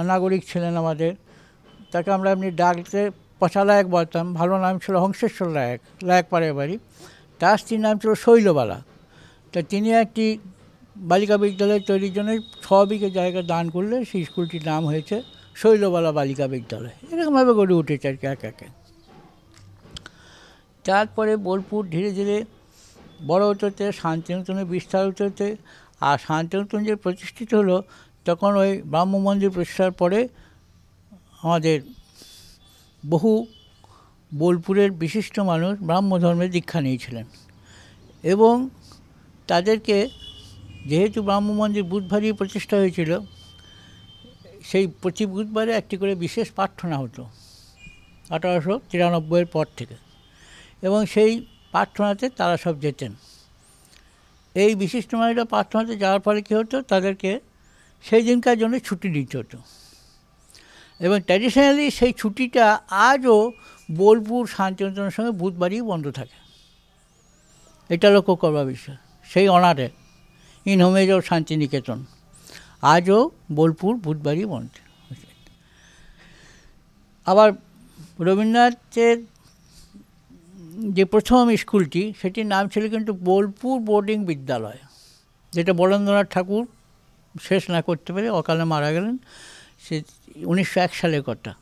[0.04, 1.12] নাগরিক ছিলেন আমাদের,
[1.92, 3.10] তাকে আমরা এমনি ডাকতে
[3.40, 6.78] পচা লায়ক বলতাম। ভালো নাম ছিল হংসেশ্বর লায়ক লায়ক পাড়ের বাড়ি।
[7.38, 8.78] তার স্ত্রীর নাম ছিল শৈলবালা।
[9.52, 10.38] তা তিনি একটি
[11.00, 15.22] বালিকা বিদ্যালয় তৈরির জন্য ছ বিঘে জায়গা দান করলে সেই স্কুলটির নাম হয়েছে
[15.54, 18.66] শৈলবালা বালিকা বিদ্যালয়। এরকমভাবে গড়ে উঠেছে আর কি, এক একে।
[20.84, 22.44] তারপরে বোলপুর ধীরে ধীরে
[23.26, 25.56] বড় হতে শান্তিনিকেতনে বিস্তার হতে
[26.00, 27.82] আর শান্তিনিকেতন যে প্রতিষ্ঠিত হলো,
[28.24, 30.28] তখন ওই ব্রাহ্ম মন্দির প্রতিষ্ঠার পরে
[31.42, 31.80] আমাদের
[33.08, 33.46] বহু
[34.34, 37.24] বোলপুরের বিশিষ্ট মানুষ ব্রাহ্ম ধর্মের দীক্ষা নিয়েছিলেন।
[38.22, 38.68] এবং
[39.46, 40.08] তাদেরকে
[40.86, 43.20] যেহেতু ব্রাহ্ম মন্দির বুধবারই প্রতিষ্ঠা হয়েছিল,
[44.64, 47.30] সেই প্রতি বুধবারে একটি করে বিশেষ প্রার্থনা হতো,
[48.30, 49.94] আঠারোশো তিরানব্বইয়ের পর থেকে।
[50.82, 53.12] এবং সেই প্রার্থনাতে তারা সব যেতেন।
[54.54, 56.82] এই বিশিষ্ট মানুষরা প্রার্থনাতে যাওয়ার ফলে কী হতো?
[56.82, 57.40] তাদেরকে
[58.02, 59.58] সেই দিনকার জন্য ছুটি দিতে হতো।
[61.00, 63.52] এবং ট্র্যাডিশনালি সেই ছুটিটা আজও
[63.90, 66.40] বোলপুর শান্তিনিকেতনের সঙ্গে বুধবারই বন্ধ থাকে।
[67.94, 69.90] এটা লক্ষ্য করবার বিষয়। সেই অনারে
[70.66, 71.98] ইন হোমেজ শান্তিনিকেতন।
[72.94, 73.18] আজও
[73.52, 74.72] বোলপুর, বুধবারই বন্ধ।
[77.26, 77.48] আবার
[78.26, 79.16] রবীন্দ্রনাথের
[80.96, 84.80] যে প্রথম স্কুলটি, সেটির নাম ছিল কিন্তু বোলপুর বোর্ডিং বিদ্যালয়,
[85.52, 86.64] যেটা বরেন্দ্রনাথ ঠাকুর
[87.46, 89.14] শেষ না করতে পেরে অকালে মারা গেলেন,
[89.84, 89.94] সে
[90.50, 91.52] উনিশশো এক সালের কথা।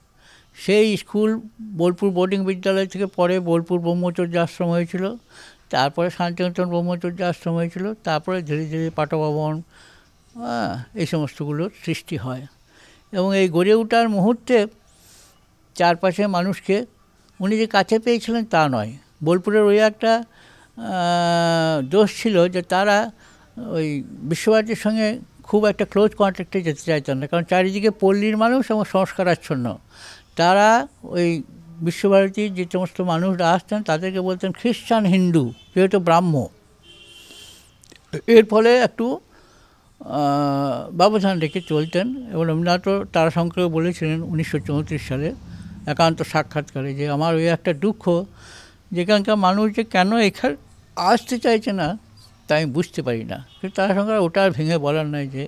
[0.64, 1.30] সেই স্কুল
[1.80, 5.04] বোলপুর বোর্ডিং বিদ্যালয় থেকে পরে বোলপুর ব্রহ্মচর্য আশ্রম হয়েছিল।
[5.72, 9.54] তারপরে শান্তিনিকেতন ব্রহ্মচর্য আশ্রম হয়েছিল, তারপরে ধীরে ধীরে পাঠভবন
[10.40, 12.42] হ্যাঁ এই সমস্তগুলোর সৃষ্টি হয়।
[13.18, 14.56] এবং এই গড়ে ওঠার মুহূর্তে
[15.76, 16.76] চারপাশে মানুষকে,
[17.40, 18.90] উনি যে কাছে পেয়েছিলেন তা নয়।
[19.26, 20.12] বোলপুরের ওই একটা
[21.92, 22.96] দোষ ছিল যে তারা
[23.76, 23.86] ওই
[24.30, 25.06] বিশ্বভারতীর সঙ্গে
[25.48, 29.66] খুব একটা ক্লোজ কন্ট্যাক্টে যেতে চাইতেন না। কারণ চারিদিকে পল্লীর মানুষ এবং সংস্কারাচ্ছন্ন।
[30.40, 30.68] তারা
[31.16, 31.28] ওই
[31.86, 36.34] বিশ্বভারতীর যে সমস্ত মানুষরা আসতেন তাদেরকে বলতেন খ্রিস্টান হিন্দু, যেহেতু ব্রাহ্ম।
[38.36, 39.06] এর ফলে একটু
[41.00, 45.28] ব্যবধান রেখে চলতেন এবং রবীন্দ্রনাথও তারাশঙ্করও বলেছিলেন উনিশশো চৌত্রিশ সালে
[45.92, 48.02] একান্ত সাক্ষাৎকারে যে আমার ওই একটা দুঃখ,
[48.96, 50.54] যেখানকার মানুষ যে কেন এখানে,
[51.12, 51.88] আসতে চাইছে না,
[52.46, 55.42] তা আমি বুঝতে পারি না। কিন্তু তারাশঙ্কর ওটা আর ভেঙে বলার নয় যে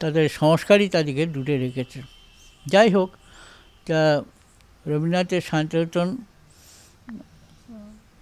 [0.00, 1.98] তাদের সংস্কারই তাদেরকে দূরে রেখেছে।
[2.72, 3.10] যাই হোক,
[3.86, 4.00] তা
[4.88, 6.08] রবীন্দ্রনাথের শান্তিনিকেতন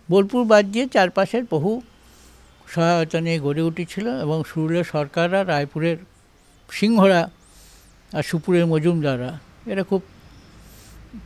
[0.09, 1.73] বোলপুর বাদ দিয়ে চারপাশের বহু
[2.73, 5.99] সহায়তা নিয়ে গড়ে উঠেছিল এবং সুরুলের সরকাররা রায়পুরের
[6.79, 7.23] সিংহরা
[8.13, 9.33] আর সুপুরের মজুমদাররা,
[9.73, 10.01] এরা খুব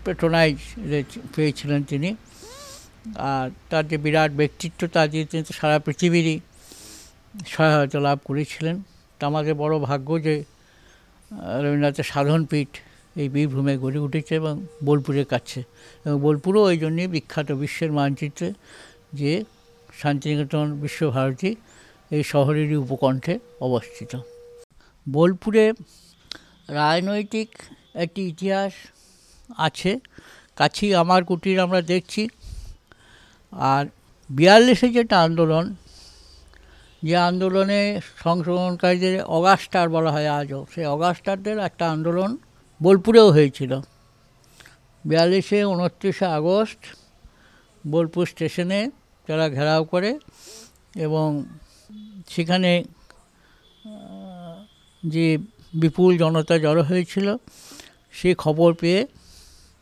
[0.05, 0.57] পেট্রোনাইজ
[1.35, 2.11] পেয়েছিলেন তিনি।
[3.33, 6.37] আর তার যে বিরাট ব্যক্তিত্ব তা দিয়ে তিনি তো সারা পৃথিবীরই
[7.53, 8.77] সহায়তা লাভ করেছিলেন।
[9.19, 10.35] তা আমাদের বড় ভাগ্য যে
[11.63, 12.71] রবীন্দ্রনাথের সাধনপীঠ
[13.21, 14.55] এই বীরভূমে গড়ে উঠেছে এবং
[14.85, 15.61] বোলপুরের কাছে।
[16.05, 18.49] এবং বোলপুরও ওই জন্যই বিখ্যাত বিশ্বের মানচিত্রে
[19.15, 19.33] যে
[20.01, 21.51] শান্তিনিকেতন বিশ্বভারতী
[22.11, 24.13] এই শহরেরই উপকণ্ঠে অবস্থিত।
[25.07, 25.73] বোলপুরে
[26.69, 27.49] রাজনৈতিক
[27.95, 28.73] একটি ইতিহাস
[29.57, 30.01] আছে,
[30.57, 32.29] কাছেই আমার কুটির আমরা দেখছি।
[33.53, 33.85] আর
[34.31, 35.75] বিয়াল্লিশে যেটা আন্দোলন,
[37.03, 37.81] যে আন্দোলনে
[38.25, 42.31] সংশোধনকারীদের অগাস্টার বলা হয় আজও, সেই অগাস্টারদের একটা আন্দোলন
[42.83, 43.73] বোলপুরেও হয়েছিল।
[45.05, 46.83] বিয়াল্লিশে উনত্রিশে আগস্ট
[47.85, 48.81] বোলপুর স্টেশনে
[49.29, 50.11] তারা ঘেরাও করে
[51.07, 51.27] এবং
[52.35, 52.73] সেখানে
[55.03, 55.27] যে
[55.83, 57.27] বিপুল জনতা জড়ো হয়েছিল,
[58.19, 59.01] সে খবর পেয়ে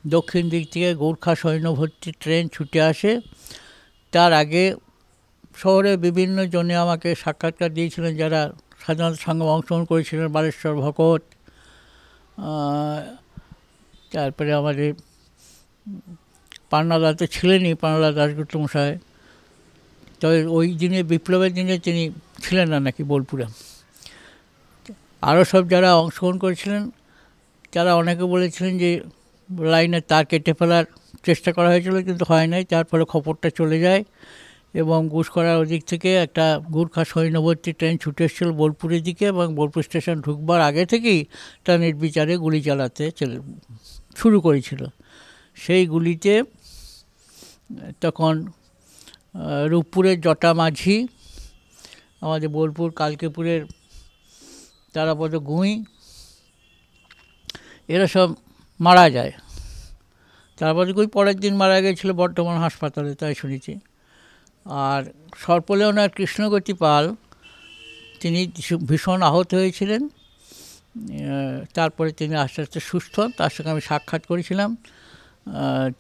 [0.05, 3.13] দক্ষিণ দিক থেকে গোর্খা সৈন্যভর্তি ট্রেন ছুটে আসে।
[4.13, 4.65] তার আগে
[5.63, 8.41] শহরে বিভিন্ন জনে আমাকে সাক্ষাৎকার দিয়েছিলেন, যারা
[8.83, 11.23] স্বাধীনতা সংগ্রামে অংশগ্রহণ করেছিলেন, বালেশ্বর ভকত
[14.13, 14.89] তারপরে আমাদের
[16.71, 18.93] পান্নাদা তো ছিলেনই পান্নাদা দাসগুপ্ত মশাই
[20.21, 22.03] তবে ওই দিনে, বিপ্লবের দিনে তিনি
[22.45, 23.47] ছিলেন না নাকি বোলপুরে।
[25.31, 26.83] আরও সব যারা অংশগ্রহণ করেছিলেন,
[27.73, 28.91] তারা অনেকে বলেছিলেন যে
[29.73, 30.85] লাইনের তার কেটে ফেলার
[31.27, 34.03] চেষ্টা করা হয়েছিল, কিন্তু হয় নাই। তার ফলে খবরটা চলে যায়।
[34.75, 36.47] এবং গুসকরার ওদিক থেকে একটা
[36.77, 41.21] গুর্খা সৈন্যবর্তী ট্রেন ছুটে এসেছিল বোলপুরের দিকে এবং বোলপুর স্টেশন ঢুকবার আগে থেকেই
[41.65, 43.37] তার নির্বিচারে গুলি চালাতে চলে,
[44.21, 44.81] শুরু করেছিল।
[45.57, 46.33] সেই গুলিতে
[48.01, 48.35] তখন
[49.73, 50.97] রূপপুরের জটা মাঝি,
[52.25, 53.61] আমাদের বোলপুর কালকেপুরের
[54.95, 55.73] তারাপদ গুঁই,
[57.89, 58.29] এরা সব
[58.81, 59.33] মারা যায়।
[60.59, 63.73] তারপর গুঁই পরের দিন মারা গিয়েছিল বর্ধমান হাসপাতালে, তাই শুনেছি।
[64.67, 65.03] আর
[65.45, 67.05] সর্পলেওনার কৃষ্ণগতি পাল,
[68.21, 68.41] তিনি
[68.89, 70.03] ভীষণ আহত হয়েছিলেন।
[71.77, 74.71] তারপরে তিনি আস্তে আস্তে সুস্থ হন তার সঙ্গে আমি সাক্ষাৎ করেছিলাম।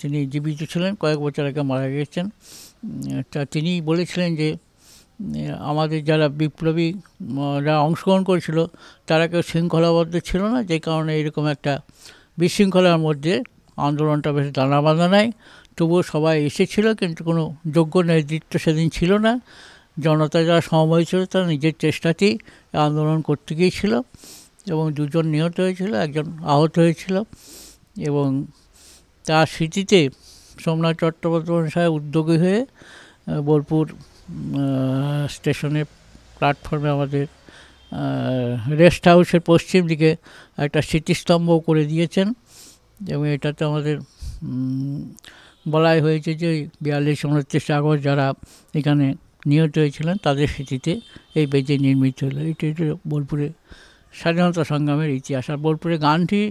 [0.00, 2.26] তিনি জীবিত ছিলেন, কয়েক বছর আগে মারা গেছেন।
[3.32, 4.48] তা তিনি বলেছিলেন যে
[5.70, 6.88] আমাদের যারা বিপ্লবী,
[7.64, 8.58] যারা অংশগ্রহণ করেছিল,
[9.08, 11.72] তারা কেউ শৃঙ্খলাবদ্ধ ছিল না, যে কারণে এরকম একটা
[12.40, 13.34] বিশৃঙ্খলার মধ্যে
[13.86, 15.30] আন্দোলনটা বেশ দানা বাঁধা নেয়
[15.76, 17.42] তবুও সবাই এসেছিল, কিন্তু কোনো
[17.76, 19.32] যোগ্য নেতৃত্ব সেদিন ছিল না।
[20.04, 22.34] জনতা যারা সময় ছিল তারা নিজের চেষ্টাতেই
[22.86, 23.92] আন্দোলন করতে গিয়েছিল
[24.72, 27.16] এবং দুজন নিহত হয়েছিল, একজন আহত হয়েছিল
[28.08, 28.26] এবং
[29.24, 30.00] তার স্মৃতিতে
[30.62, 32.60] সোমনাথ চট্টোপাধ্যায় সাহেব উদ্যোগী হয়ে
[33.48, 33.84] বোলপুর
[35.34, 35.86] স্টেশনের
[36.38, 37.24] প্ল্যাটফর্মে আমাদের
[38.80, 40.10] রেস্ট হাউসের পশ্চিম দিকে
[40.64, 42.26] একটা স্মৃতিস্তম্ভ করে দিয়েছেন
[43.12, 43.96] এবং এটাতে আমাদের
[45.66, 46.50] বলাই হয়েছে যে
[46.84, 48.26] বিয়াল্লিশ উনত্রিশ আগস্ট যারা
[48.78, 49.06] এখানে
[49.50, 50.92] নিহত হয়েছিলেন, তাদের স্মৃতিতে
[51.38, 52.66] এই বেজে নির্মিত হলো। এটি
[53.10, 53.46] বোলপুরে
[54.20, 56.42] স্বাধীনতা সংগ্রামের ইতিহাস। আর বোলপুরে গান্ধী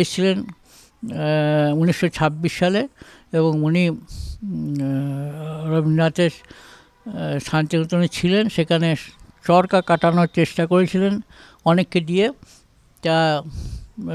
[0.00, 0.36] এসেছিলেন
[1.80, 2.82] উনিশশো ছাব্বিশ সালে
[3.38, 3.82] এবং উনি
[5.72, 6.32] রবীন্দ্রনাথের
[7.48, 8.88] শান্তিনিকেতনে ছিলেন। সেখানে
[9.46, 11.14] চরকা কাটানোর চেষ্টা করেছিলেন
[11.70, 12.26] অনেককে দিয়ে।
[13.02, 13.16] তা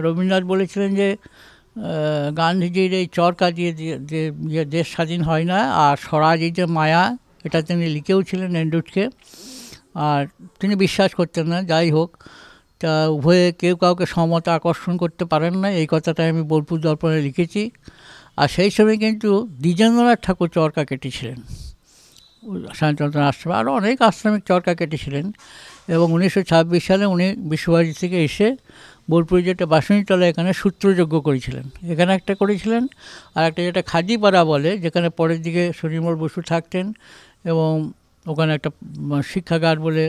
[0.05, 1.07] রবীন্দ্রনাথ বলেছিলেন যে
[2.41, 3.71] গান্ধীজির এই চরকা দিয়ে
[4.11, 7.03] যে দেশ স্বাধীন হয় না, আর স্বরাজই যে মায়া,
[7.47, 9.03] এটা তিনি লিখেও ছিলেন এন্ড্রুটকে
[10.07, 10.21] আর
[10.59, 12.09] তিনি বিশ্বাস করতেন না, যাই হোক,
[12.81, 17.61] তা উভয়ে কেউ কাউকে সমতা আকর্ষণ করতে পারেন না, এই কথাটাই আমি বোলপুর দর্পণে লিখেছি।
[18.41, 19.29] আর সেই সময় কিন্তু
[19.63, 21.39] দ্বিজেন্দ্রনাথ ঠাকুর চরকা কেটেছিলেন।
[22.79, 25.25] শান্তিনিকেতন আশ্রমে আরও অনেক আশ্রমিক চরকা কেটেছিলেন।
[25.95, 28.47] এবং উনিশশো ছাব্বিশ সালে উনি বিশ্বভারতী থেকে এসে
[29.09, 32.83] বোলপুরে যেটা বাসনীতলা এখানে সূত্রযজ্ঞ করেছিলেন। এখানে একটা করেছিলেন
[33.37, 36.85] আর একটা যেটা খাদিপাড়া বলে, যেখানে পরের দিকে সরিমল বসু থাকতেন
[37.51, 37.71] এবং
[38.25, 38.69] ওখানে একটা
[39.31, 40.03] শিক্ষাগার বলে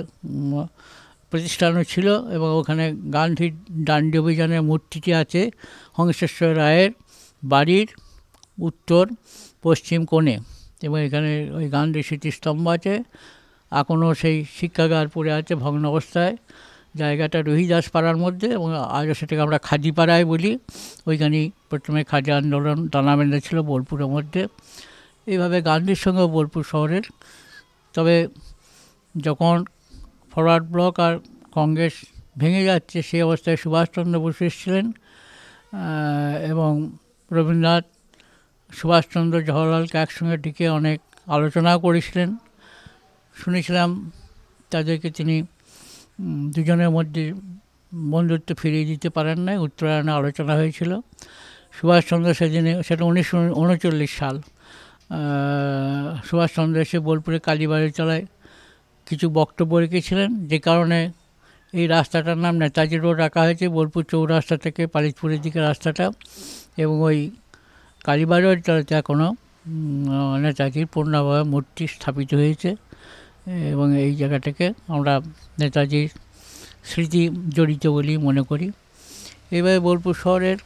[1.31, 2.85] প্রতিষ্ঠানও ছিল এবং ওখানে
[3.17, 3.53] গান্ধীর
[3.89, 5.43] দাণ্ডি অভিযানের মূর্তিটি আছে
[5.99, 6.91] হংসেশ্বর রায়ের
[7.43, 7.89] বাড়ির
[8.69, 9.05] উত্তর
[9.65, 10.37] পশ্চিম কোণে
[10.87, 12.95] এবং এখানে ওই গান্ধী স্মৃতিস্তম্ভ আছে।
[13.73, 16.35] এখনও সেই শিক্ষাগার পড়ে আছে ভগ্ন অবস্থায়
[17.01, 18.69] জায়গাটা রহিদাস পাড়ার মধ্যে এবং
[18.99, 20.51] আজও সেটাকে আমরা খাদিপাড়ায় বলি।
[21.09, 24.43] ওইখানেই প্রথমে খাদি আন্দোলন দানা বেঁধেছিল বোলপুরের মধ্যে।
[25.33, 27.05] এইভাবে গান্ধীর সঙ্গে বোলপুর শহরের।
[27.95, 28.17] তবে
[29.27, 29.57] যখন
[30.33, 31.15] ফরওয়ার্ড ব্লক আর
[31.57, 31.95] কংগ্রেস
[32.41, 34.87] ভেঙে যাচ্ছে, সেই অবস্থায় সুভাষচন্দ্র বসু এসেছিলেন
[36.53, 36.73] এবং
[37.37, 37.85] রবীন্দ্রনাথ
[38.79, 40.99] সুভাষচন্দ্র জওহরলালকে একসঙ্গে ডেকে অনেক
[41.37, 42.29] আলোচনাও করেছিলেন।
[43.41, 43.89] শুনেছিলাম
[44.73, 45.37] তাদেরকে তিনি
[46.55, 47.35] দুজনের মধ্যে
[47.95, 51.01] বন্ধুত্ব ফিরিয়ে দিতে পারেন নাই। উত্তরায়ণে আলোচনা হয়েছিল।
[51.81, 54.41] সুভাষচন্দ্র সেদিনে, সেটা উনিশশো উনচল্লিশ সাল।
[56.25, 58.27] সুভাষচন্দ্র এসে বোলপুরে কালীবাড়ি তলায়
[59.07, 61.11] কিছু বক্তব্য রেখেছিলেন। যে কারণে
[61.73, 66.11] এই রাস্তাটার নাম নেতাজি রোড রাখা হয়েছে, বোলপুর চৌরাস্তা থেকে পালিশপুরের দিকে রাস্তাটা।
[66.77, 67.31] এবং ওই
[68.05, 69.35] কালীবাড়ির তলাতে এখনও
[70.41, 72.77] নেতাজির পূর্ণাভাবে মূর্তি স্থাপিত হয়েছে।
[73.47, 75.21] এবং এই জায়গাটাকে আমরা
[75.59, 76.11] নেতাজির
[76.85, 78.71] স্মৃতি জড়িত বলি মনে করি।
[79.51, 80.57] এভাবে বোলপুর শহরের,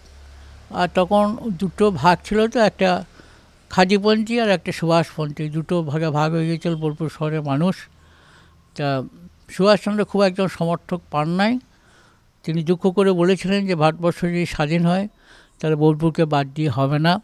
[0.70, 3.04] আর তখন দুটো ভাগ ছিল তো, একটা
[3.70, 7.76] খাদিপন্থী আর একটা সুভাষপন্থী। দুটো ভাগে ভাগ হয়ে গিয়েছিল বোলপুর শহরের মানুষ।
[8.76, 9.02] তা
[9.50, 11.58] সুভাষচন্দ্র খুব একজন সমর্থক পান নাই।
[12.44, 15.08] তিনি দুঃখ করে বলেছিলেন যে, ভারতবর্ষ যদি স্বাধীন হয়,
[15.60, 17.20] তাহলে বোলপুরকে বাদ দিয়ে হবে না।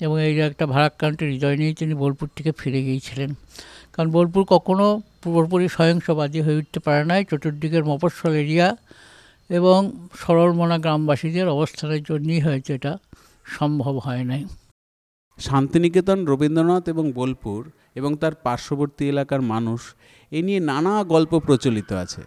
[0.00, 3.34] এবং এই একটা ভারাক্রান্ত হৃদয় নিয়ে তিনি বোলপুর থেকে ফিরে গিয়েছিলেন।
[3.94, 4.88] কারণ বোলপুর কখনও
[5.22, 8.76] পুরোপুরি সহিংসবাদী হয়ে উঠতে পারে নাই। চতুর্দিকের মফস্বল এরিয়া
[9.50, 9.78] এবং
[10.16, 12.92] সরলমনা গ্রামবাসীদের অবস্থানের জন্যই হয়তো এটা
[13.44, 14.42] সম্ভব হয় নাই।
[15.38, 17.60] শান্তিনিকেতন রবীন্দ্রনাথ এবং বোলপুর
[17.94, 19.80] এবং তার পার্শ্ববর্তী এলাকার মানুষ
[20.32, 22.22] এ নিয়ে নানা গল্প প্রচলিত আছে।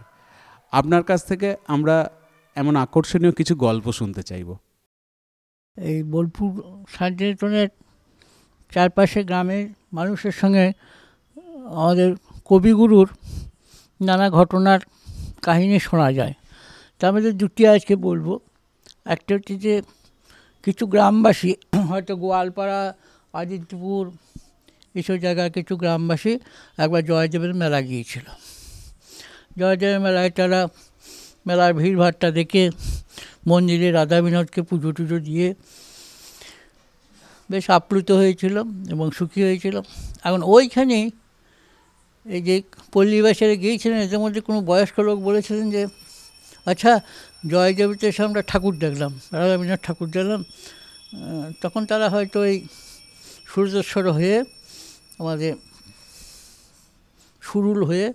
[0.72, 1.96] আপনার কাছ থেকে আমরা
[2.56, 4.48] এমন আকর্ষণীয় কিছু গল্প শুনতে চাইব।
[5.76, 6.50] এই বোলপুর
[6.88, 7.68] শান্তিনিকেতনের
[8.72, 10.72] চারপাশে গ্রামের মানুষের সঙ্গে
[11.70, 13.08] আমাদের কবিগুরুর
[14.00, 14.80] নানা ঘটনার
[15.42, 16.32] কাহিনী শোনা যায়।
[16.98, 18.38] তার মধ্যে দুটি আজকে বলব।
[19.04, 19.82] একটা হচ্ছে যে,
[20.62, 21.54] কিছু গ্রামবাসী,
[21.88, 22.94] হয়তো গোয়ালপাড়া,
[23.32, 24.10] আদিত্যপুর,
[24.94, 26.38] এইসব জায়গার কিছু গ্রামবাসী
[26.78, 28.22] একবার জয়দেবের মেলা গিয়েছিল।
[29.58, 30.68] জয়দেবের মেলায় তারা
[31.46, 32.70] মেলার ভিড়ভাট্টা দেখে
[33.46, 35.54] মন্দিরে রাধা বিনোদকে পুজো টুজো দিয়ে
[37.50, 39.80] বেশ আপ্লুত হয়েছিল এবং সুখী হয়েছিল।
[40.24, 41.10] এখন ওইখানে
[42.26, 42.54] এই যে
[42.94, 45.82] পল্লীবাসীরা গিয়েছিলেন, এদের মধ্যে কোনো বয়স্ক লোক বলেছিলেন যে
[46.70, 46.92] আচ্ছা
[47.52, 50.40] জয়দেবীতে এসে আমরা ঠাকুর দেখলাম রাধাবিনোদ ঠাকুর দেখলাম।
[51.62, 52.56] তখন তারা হয়তো এই
[53.52, 54.36] সূর্যস্বর হয়ে
[55.22, 55.52] আমাদের
[57.42, 58.06] সুরুল হয়ে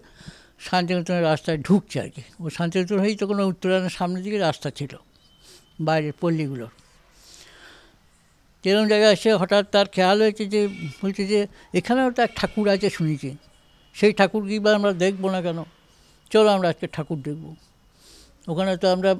[0.67, 4.93] শান্তিনিকেতনের রাস্তায় ঢুকছে আর কি। ও শান্তিনিকেতন হয়েই তো তখন উত্তরায়ণের সামনের দিকে রাস্তা ছিল,
[5.87, 6.71] বাইরের পল্লীগুলোর।
[8.63, 10.61] যেরকম জায়গায় এসে হঠাৎ তার খেয়াল হয়েছে যে,
[11.01, 11.39] বলছে যে,
[11.79, 13.29] এখানেও তো এক ঠাকুর আছে শুনেছি।
[13.95, 15.59] সেই ঠাকুর কি বা আমরা দেখব না কেন?
[16.31, 17.45] চলো আমরা আজকে ঠাকুর দেখব।
[18.51, 19.11] ওখানে তো আমরা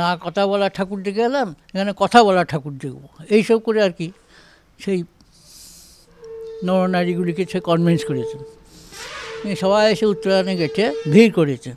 [0.00, 3.02] না কথা বলা ঠাকুর দেখে এলাম, এখানে কথা বলা ঠাকুর দেখব।
[3.36, 4.08] এইসব করে আর কি
[4.84, 4.98] সেই
[6.66, 8.40] নরনারীগুলিকে সে কনভিন্স করেছেন
[9.62, 11.76] সবাই এসে উত্তরায়ণে গেছে, ভিড় করেছেন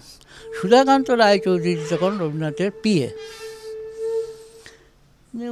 [0.57, 3.09] সুধাকান্ত রায়চৌধুরী তখন রবীন্দ্রনাথের পিএ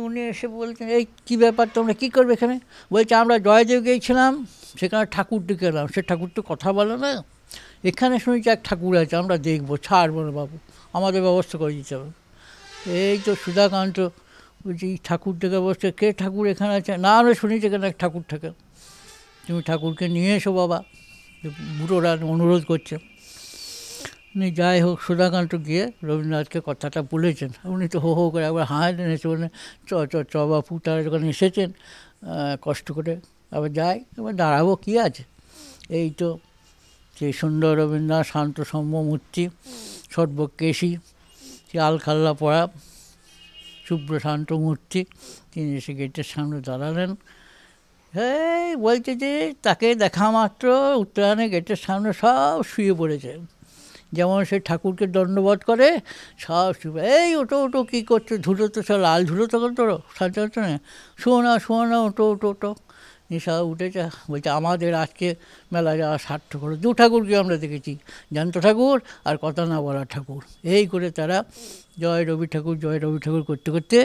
[0.08, 2.56] উনি এসে বলছেন, এই কী ব্যাপার তোমরা কী করবে এখানে?
[2.94, 4.32] বলছে, আমরা জয়দেব গিয়েছিলাম,
[4.80, 7.12] সেখানে ঠাকুর ডেকে এলাম। সে ঠাকুর তো কথা বলে না।
[7.90, 10.56] এখানে শুনেছি এক ঠাকুর আছে, আমরা দেখব, ছাড়বো না বাবু,
[10.98, 12.12] আমাদের ব্যবস্থা করে দিতে হবে।
[13.02, 13.98] এই তো সুধাকান্ত,
[14.64, 16.94] বলছি ঠাকুর ডেকে বসছে, কে ঠাকুর এখানে আছে?
[17.06, 18.50] না, আমরা শুনেছি এখানে এক ঠাকুর থাকে।
[19.46, 20.78] তুমি ঠাকুরকে নিয়ে এসো বাবা,
[21.78, 22.96] বুড়োরা অনুরোধ করছে।
[24.36, 28.88] উনি যাই হোক, সুধাকান্ত গিয়ে রবীন্দ্রনাথকে কথাটা বলেছেন। উনি তো হো হো করে একবার হাঁ
[29.06, 29.48] এনেছে বলে
[29.88, 31.70] চ চ চ বাপু তারা যখন এসেছেন
[32.66, 33.14] কষ্ট করে।
[33.56, 35.24] আবার যাই, এবার দাঁড়াবো, কী আছে?
[36.00, 36.28] এই তো
[37.18, 39.44] সেই সুন্দর রবীন্দ্রনাথ, শান্ত সৌম্য, মূর্তি,
[40.16, 40.92] সর্বকেশী
[41.70, 42.62] সে আলখাল্লা পড়া
[43.88, 45.02] শুভ্র শান্ত মূর্তি,
[45.52, 47.12] তিনি এসে গেটের সামনে দাঁড়ালেন।
[48.14, 49.32] হ্যাঁ বলছে যে,
[49.66, 50.66] তাকে দেখা মাত্র
[51.04, 53.32] উত্তরায়ণে গেটের সামনে সব শুয়ে পড়েছে।
[54.18, 55.88] যেমন সে ঠাকুরকে দণ্ডবোধ করে,
[56.45, 56.72] সব
[57.16, 58.34] এই ওটো ওটো কী করছে?
[58.45, 60.74] ধুলো তো সব লাল ধুলো তোর শান্তিনিকেতনে
[61.22, 62.72] শোনো না শোনো না, ওটো ওটো ওটো।
[63.47, 64.01] সব উঠেছে,
[64.32, 65.28] বলছে, আমাদের আজকে
[65.74, 67.93] মেলা যাওয়া সার্থক হলো। দু ঠাকুরকে আমরা দেখেছি,
[68.36, 68.97] জ্যান্ত ঠাকুর
[69.30, 70.41] আর কথা না বলা ঠাকুর।
[70.76, 71.38] এই করে তারা
[72.01, 73.97] জয় রবি ঠাকুর, জয় রবি ঠাকুর করতে করতে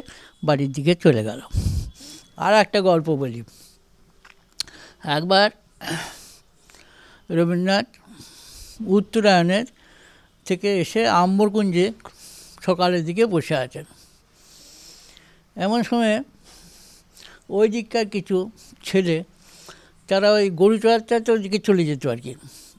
[0.47, 1.41] বাড়ির দিকে চলে গেল।
[2.45, 3.41] আর একটা গল্প বলি।
[5.17, 5.49] একবার
[7.39, 7.89] রবীন্দ্রনাথ
[8.97, 9.67] উত্তরায়ণের
[10.49, 11.87] থেকে এসে আম্বরকুঞ্জে
[12.67, 13.85] সকালের দিকে বসে আছেন।
[15.65, 16.17] এমন সময়
[17.57, 18.37] ওই দিককার কিছু
[18.89, 19.17] ছেলে,
[20.09, 22.33] তারা ওই গরু চড়াতে ওদিকে চলে যেত আর কি।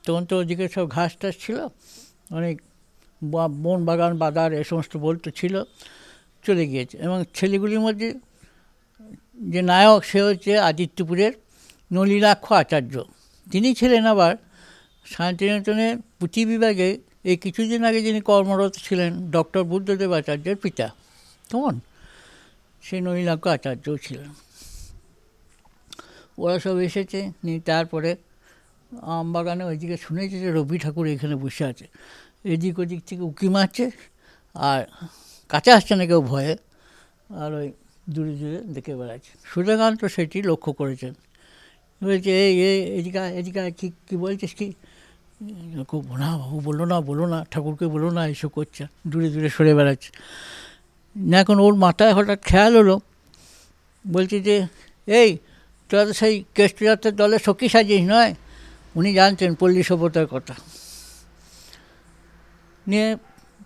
[0.05, 1.57] তখন তো ওদিকে সব ঘাস টাস ছিল,
[2.37, 2.55] অনেক
[3.63, 5.55] বন বাগান বাদার এ সমস্ত বলতো ছিল,
[6.45, 8.09] চলে গিয়েছে। এবং ছেলেগুলির মধ্যে
[9.53, 11.33] যে নায়ক, সে হচ্ছে আদিত্যপুরের
[11.91, 12.93] নলিনাক্ষ আচার্য।
[13.51, 14.33] তিনি ছিলেন আবার
[15.13, 16.89] শান্তিনিকেতনের পুঁথি বিভাগে
[17.29, 20.87] এই কিছুদিন আগে যিনি কর্মরত ছিলেন ডক্টর বুদ্ধদেব আচার্যের পিতা,
[21.49, 21.75] কেমন?
[22.83, 24.29] সেই নলিনাক্ষ আচার্যও ছিলেন।
[26.41, 28.11] ওরা সব এসেছে, নিয়ে তারপরে
[29.17, 31.85] আমবাগানে ওইদিকে শুনেছে যে রবি ঠাকুর এখানে বসে আছে।
[32.53, 33.85] এদিক ওদিক থেকে উকি মারছে
[34.55, 34.81] আর
[35.51, 36.53] কাছে আসছে না কেউ ভয়ে,
[37.41, 37.67] আর ওই
[38.13, 41.13] দূরে দূরে দেখে বেড়াচ্ছে। সূর্যকান্ত সেটি লক্ষ্য করেছেন।
[42.01, 44.67] বলছে, এই এই, এদিকে এদিকে কী কী বলছিস, কি
[45.41, 50.11] না বাবু, বলো না বলো না, ঠাকুরকে বলো না এইসব করছে, দূরে দূরে সরে বেড়াচ্ছে।
[51.15, 52.99] না, এখন ওর মাথায় হঠাৎ খেয়াল হলো,
[54.07, 54.67] বলছি যে,
[55.07, 55.37] এই,
[55.89, 58.35] তোরা তো সেই কেষ্টযাত্রার দলে সখী সাজিস, নয়?
[58.95, 60.53] উনি জানতেন পল্লী সভ্যতার কথা।
[62.87, 63.15] নিয়ে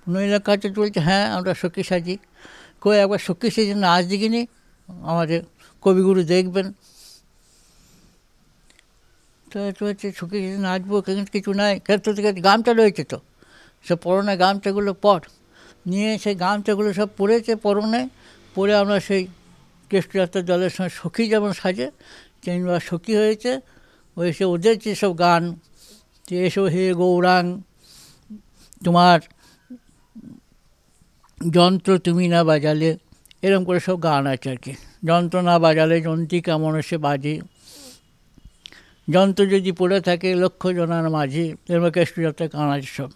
[0.10, 2.18] নইলার কাছে বলছে হ্যাঁ আমরা সখী সাজি।
[2.82, 4.48] কই একবার সখী সেজে আজ দেখিনি।
[4.90, 5.42] আমাদের
[5.82, 6.74] কবিগুরু দেখবেন।
[9.52, 13.20] তো হচ্ছে সখী সেজে নাচবো কিন্তু কিছু নাই। ক্ষেত্র থেকে গামটা রয়েছে তো।
[13.86, 15.20] সে পরনে গামছাগুলো পর।
[15.92, 18.02] নিয়ে সেই গামছাগুলো সব পরেছে পরনে।
[18.56, 19.24] পরে আমরা সেই
[19.92, 21.88] কেষ্টযাত্রার দলের সঙ্গে সখী যেমন সাজে,
[22.42, 23.52] তেমনি সখী হয়েছে।
[24.18, 25.44] ওই সে ওদের যেসব গান,
[26.28, 27.44] যে এসো হে গৌরাং
[28.86, 29.20] তোমার
[31.54, 32.90] যন্ত্র তুমি না বাজালে
[33.46, 34.74] এরকম করে সব গান আছে আর কি।
[35.06, 37.36] যন্ত্র না বাজালে যন্ত্রী কেমন সে বাজে।
[39.14, 41.46] যন্ত্র যদি পড়ে থাকে, লক্ষ জনার মাঝে
[42.56, 43.10] গান আছে সব।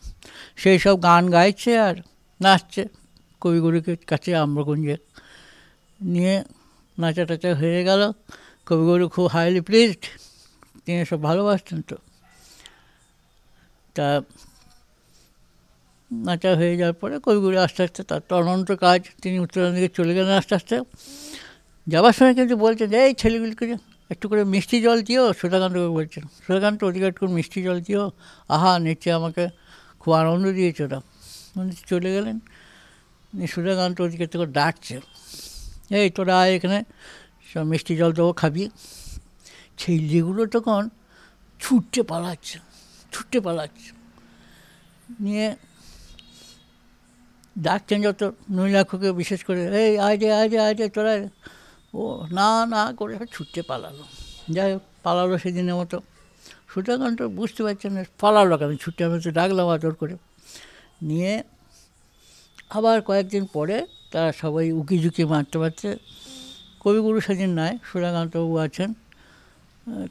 [0.61, 1.95] সেই সব গান গাইছে আর
[2.41, 2.83] নাচছে।
[3.41, 4.97] কবিগুরুকে কাছে আম্রকুঞ্জে
[6.13, 6.35] নিয়ে
[6.97, 8.01] নাচা টাচা হয়ে গেল।
[8.67, 10.03] কবিগুরু খুব হাইলি প্লিজড
[10.85, 11.95] তিনি সব ভালোবাসতেন তো।
[13.95, 14.07] তা
[16.11, 20.13] নাচা হয়ে যাওয়ার পরে কবিগুরু আস্তে আস্তে তার তো অনন্ত কাজ, তিনি উত্তরায়ণ দিকে চলে
[20.17, 20.75] গেলেন আস্তে আস্তে।
[21.87, 23.65] যাবার সময় কিন্তু বলছেন, এই ছেলেগুলিকে
[24.14, 28.03] একটু করে মিষ্টি জল দিও সুধাকান্তকে বলছেন। সুধাকান্ত, ওদিকে একটু মিষ্টি জল দিও।
[28.55, 29.43] আহা, নিচে আমাকে
[29.99, 30.99] খুব আনন্দ দিয়েছে ওরা।
[31.89, 32.38] চলে গেলেন।
[33.53, 34.95] সুধাকান্ত ওদিকে থেকে ডাকছে।
[35.99, 36.80] এই তোরা আয় এখানে,
[37.49, 38.64] সব মিষ্টি জল দেবো, খাবি।
[39.80, 40.82] ছেলেগুলো তখন
[41.59, 42.57] ছুটতে পালাচ্ছে
[43.14, 43.89] ছুটতে পালাচ্ছে।
[45.26, 45.47] নিয়ে
[47.66, 51.14] ডাকছেন যত নৈলাক্ষকে বিশেষ করে, এই, আয় রে আয় রে আয় রে তোরা
[51.99, 52.01] ও,
[52.37, 54.03] না না করে ছুটতে পালালো।
[54.55, 55.97] যাই হোক, পালালো সেদিনের মতো।
[56.71, 58.71] সুধাকান্ত বুঝতে পারছেন না, পালালো কেন?
[58.83, 60.15] ছুটতে আমি তো ডাকলাম আদর করে।
[61.09, 61.33] নিয়ে
[62.77, 63.77] আবার কয়েকদিন পরে
[64.11, 65.89] তারা সবাই উকি ঝুঁকি মারতে পারছে
[66.81, 68.89] কবিগুরু সেদিন নাই সুধাকান্তবাবু আছেন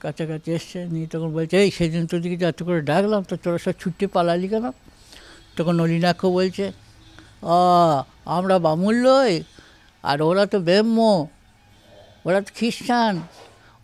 [0.02, 3.74] কাছাকাছি এসছে। নিয়ে তখন বলছে, এই, সেদিন তোদেরকে যে এত করে ডাকলাম, তো তোরা সব
[3.80, 4.66] ছুটতে পালালি কেন?
[5.56, 6.66] তখন নলিনাক্ষ বলছে
[8.36, 9.34] আমরা বামুল্যই
[10.10, 10.98] আর ওরা তো ব্রহ্ম
[12.24, 13.14] ওরা তো খ্রিস্টান।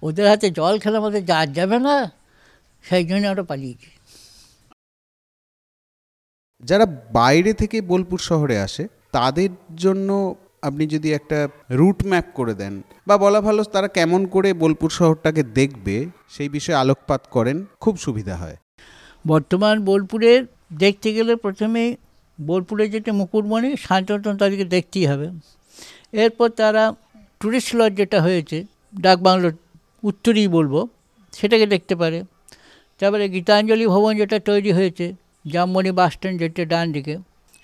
[0.02, 1.96] ওদের হাতে জল খেলে আমাদের যা যাবে না
[2.84, 3.90] সেই জন্য আমরা পালিয়েছি।
[6.62, 6.86] যারা
[7.18, 8.84] বাইরে থেকে বোলপুর শহরে আসে
[9.16, 10.08] তাদের জন্য
[10.68, 11.38] আপনি যদি একটা
[11.70, 12.74] রুট ম্যাপ করে দেন
[13.06, 15.96] বা বলা ভালো তারা কেমন করে বোলপুর শহরটাকে দেখবে
[16.34, 18.56] সেই বিষয়ে আলোকপাত করেন খুব সুবিধা হয়।
[19.26, 20.40] বর্তমান বোলপুরের
[20.82, 21.82] দেখতে গেলে প্রথমে
[22.38, 25.26] বোলপুরে যেটা মুকুটমণি শান্ততন তাদেরকে দেখতেই হবে।
[26.24, 26.84] এরপর তারা
[27.40, 28.58] টুরিস্ট লজ যেটা হয়েছে
[29.04, 29.54] ডাকবাংলোর
[30.02, 30.74] উত্তরেই বলব,
[31.32, 32.18] সেটাকে দেখতে পারে।
[33.00, 35.06] তারপরে গীতাঞ্জলি ভবন যেটা তৈরি হয়েছে,
[35.44, 37.14] জামমণি বাস স্ট্যান্ড যেটা ডান দিকে,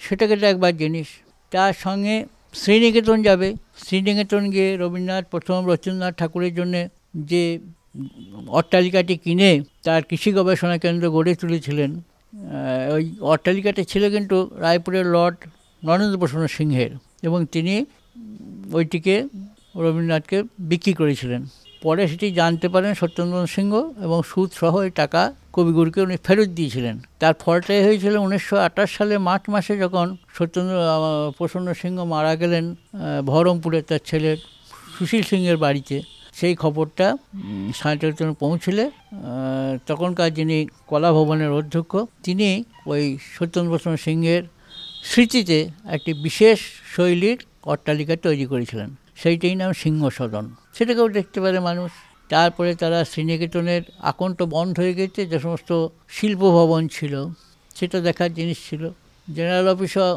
[0.01, 1.09] সেটাকে দেখবার জিনিস
[1.53, 2.15] তার সঙ্গে
[2.61, 3.49] শ্রীনিকেতন যাবে।
[3.85, 6.81] শ্রীনিকেতন গিয়ে রবীন্দ্রনাথ, প্রথম রবীন্দ্রনাথ ঠাকুরের জন্যে
[7.31, 7.43] যে
[8.59, 9.51] অট্টালিকাটি কিনে
[9.85, 11.91] তার কৃষি গবেষণা কেন্দ্র গড়ে তুলেছিলেন
[12.95, 15.37] ওই অট্টালিকাটি ছিল কিন্তু রায়পুরের লর্ড
[15.83, 17.75] নরেন্দ্র সিংহের এবং তিনি
[18.73, 19.15] ওইটিকে
[19.83, 20.39] রবীন্দ্রনাথকে
[20.71, 21.43] বিক্রি করেছিলেন।
[21.85, 23.73] পরে সেটি জানতে পারেন সত্যেন্দ্রনাথ সিংহ
[24.07, 25.23] এবং সুদ সহ এই টাকা
[25.55, 30.07] কবিগুরুকে উনি ফেরত দিয়েছিলেন। তার ফলটাই হয়েছিল উনিশশো আঠাশ সালে মার্চ মাসে যখন
[30.37, 30.75] সত্যেন্দ্র
[31.39, 32.65] প্রসন্ন সিংহ মারা গেলেন
[33.27, 34.31] বহরমপুরে তার ছেলে
[34.95, 35.97] সুশীল সিংহের বাড়িতে।
[36.39, 37.07] সেই খবরটা
[37.81, 38.85] শান্তিনিকেতনে পৌঁছলে
[39.89, 40.59] তখনকার যিনি
[40.91, 41.93] কলা ভবনের অধ্যক্ষ,
[42.27, 42.49] তিনি
[42.93, 43.03] ওই
[43.37, 44.43] সত্যেন্দ্র প্রসন্ন সিংহের
[45.11, 45.59] স্মৃতিতে
[45.97, 46.59] একটি বিশেষ
[46.95, 47.39] শৈলীর
[47.73, 50.45] অট্টালিকা তৈরি করেছিলেন। সেইটাই নাম সিংহ সদন
[50.77, 51.91] সেটাকেও দেখতে পারে মানুষ।
[52.33, 55.71] তারপরে তারা শ্রীনিকেতনের আকণ্ঠ বন্ধ হয়ে গেছে, যে সমস্ত
[56.17, 57.15] শিল্প ভবন ছিল,
[57.79, 58.83] সেটা দেখার জিনিস ছিল।
[59.29, 60.09] জেনারেল অফিসও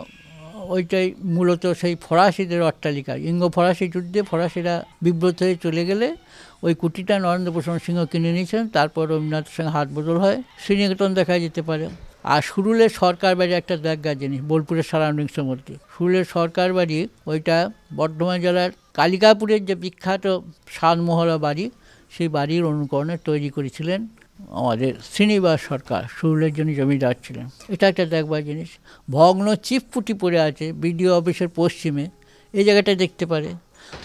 [0.75, 4.73] ওইটাই মূলত সেই ফরাসিদের অট্টালিকা। ইঙ্গ ফরাসি যুদ্ধে ফরাসিরা
[5.05, 6.07] বিব্রত হয়ে চলে গেলে
[6.65, 11.35] ওই কুটিটা নরেন্দ্র প্রসন্ন সিংহ কিনে নিয়েছেন, তারপর রবীন্দ্রনাথের সঙ্গে হাত বদল হয়, শ্রীনিকেতন দেখা
[11.45, 11.85] যেতে পারে।
[12.33, 16.97] আর সুরুলের সরকার বাড়ি একটা দেখার জিনিস বোলপুরের সারাউন্ডিংসের মধ্যে সুরুলের সরকার বাড়ি
[17.31, 17.57] ওইটা
[17.99, 20.25] বর্ধমান জেলার কালিকাপুরের যে বিখ্যাত
[20.75, 21.65] সাতমহলা বাড়ি,
[22.15, 23.99] সেই বাড়ির অনুকরণে তৈরি করেছিলেন
[24.61, 28.69] আমাদের শ্রীনিবাস সরকার সুরুলের জন্য জমিদার ছিলেন। এটা একটা দেখবার জিনিস।
[29.15, 32.05] ভগ্ন চিপপুটি পড়ে আছে বিডিও অফিসের পশ্চিমে।
[32.53, 33.49] এই জায়গাটা দেখতে পারে।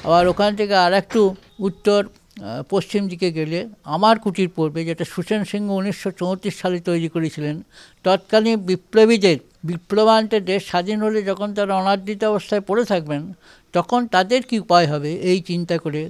[0.07, 1.21] আবার ওখান থেকে আর একটু
[1.69, 2.01] উত্তর
[2.73, 3.59] পশ্চিম দিকে গেলে
[3.95, 7.57] আমার কুটির পড়বে যেটা সুসেন সিংহ উনিশশো চৌত্রিশ সালে তৈরি করেছিলেন,
[8.05, 9.39] তৎকালীন বিপ্লবীদের
[9.69, 13.23] বিপ্লবান্তের দেশ স্বাধীন হলে যখন তারা অনাদৃত অবস্থায় পড়ে থাকবেন
[13.77, 15.11] তখন তাদের কি উপায় হবে?
[15.31, 16.03] এই চিন্তা করে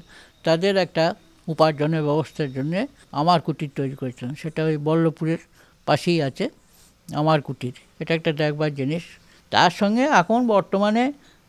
[0.46, 1.04] তাদের একটা
[1.48, 2.80] উপার্জনের ব্যবস্থার জন্যে
[3.20, 5.40] আমার কুটির তৈরি করেছিলেন সেটা ওই বল্লভপুরের
[5.86, 6.44] পাশেই আছে
[7.08, 9.04] আমার কুটির। এটা একটা দেখবার জিনিস।
[9.52, 11.04] তার সঙ্গে এখন বর্তমানে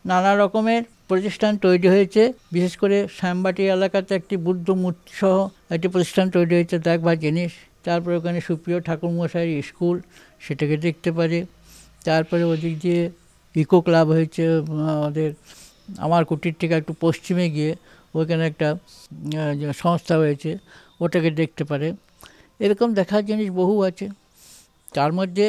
[0.06, 2.22] নানা রকমের প্রতিষ্ঠান তৈরি হয়েছে।
[2.56, 5.36] বিশেষ করে শ্যামবাটি এলাকাতে একটি বুদ্ধ মূর্তি সহ
[5.76, 7.52] একটি প্রতিষ্ঠান তৈরি হয়েছে দেখবার জিনিস।
[7.86, 9.96] তারপরে ওখানে সুপ্রিয় ঠাকুরমশাইয়ের স্কুল,
[10.46, 11.40] সেটাকে দেখতে পারে।
[12.08, 13.02] তারপরে ওদিক দিয়ে
[13.56, 14.44] ইকো ক্লাব হয়েছে
[14.98, 15.30] আমাদের
[16.06, 17.72] আমার কুটির থেকে একটু পশ্চিমে গিয়ে
[18.18, 18.68] ওইখানে একটা
[19.84, 20.52] সংস্থা হয়েছে,
[21.04, 21.88] ওটাকে দেখতে পারে।
[22.64, 24.06] এরকম দেখার জিনিস বহু আছে।
[24.94, 25.46] তার মধ্যে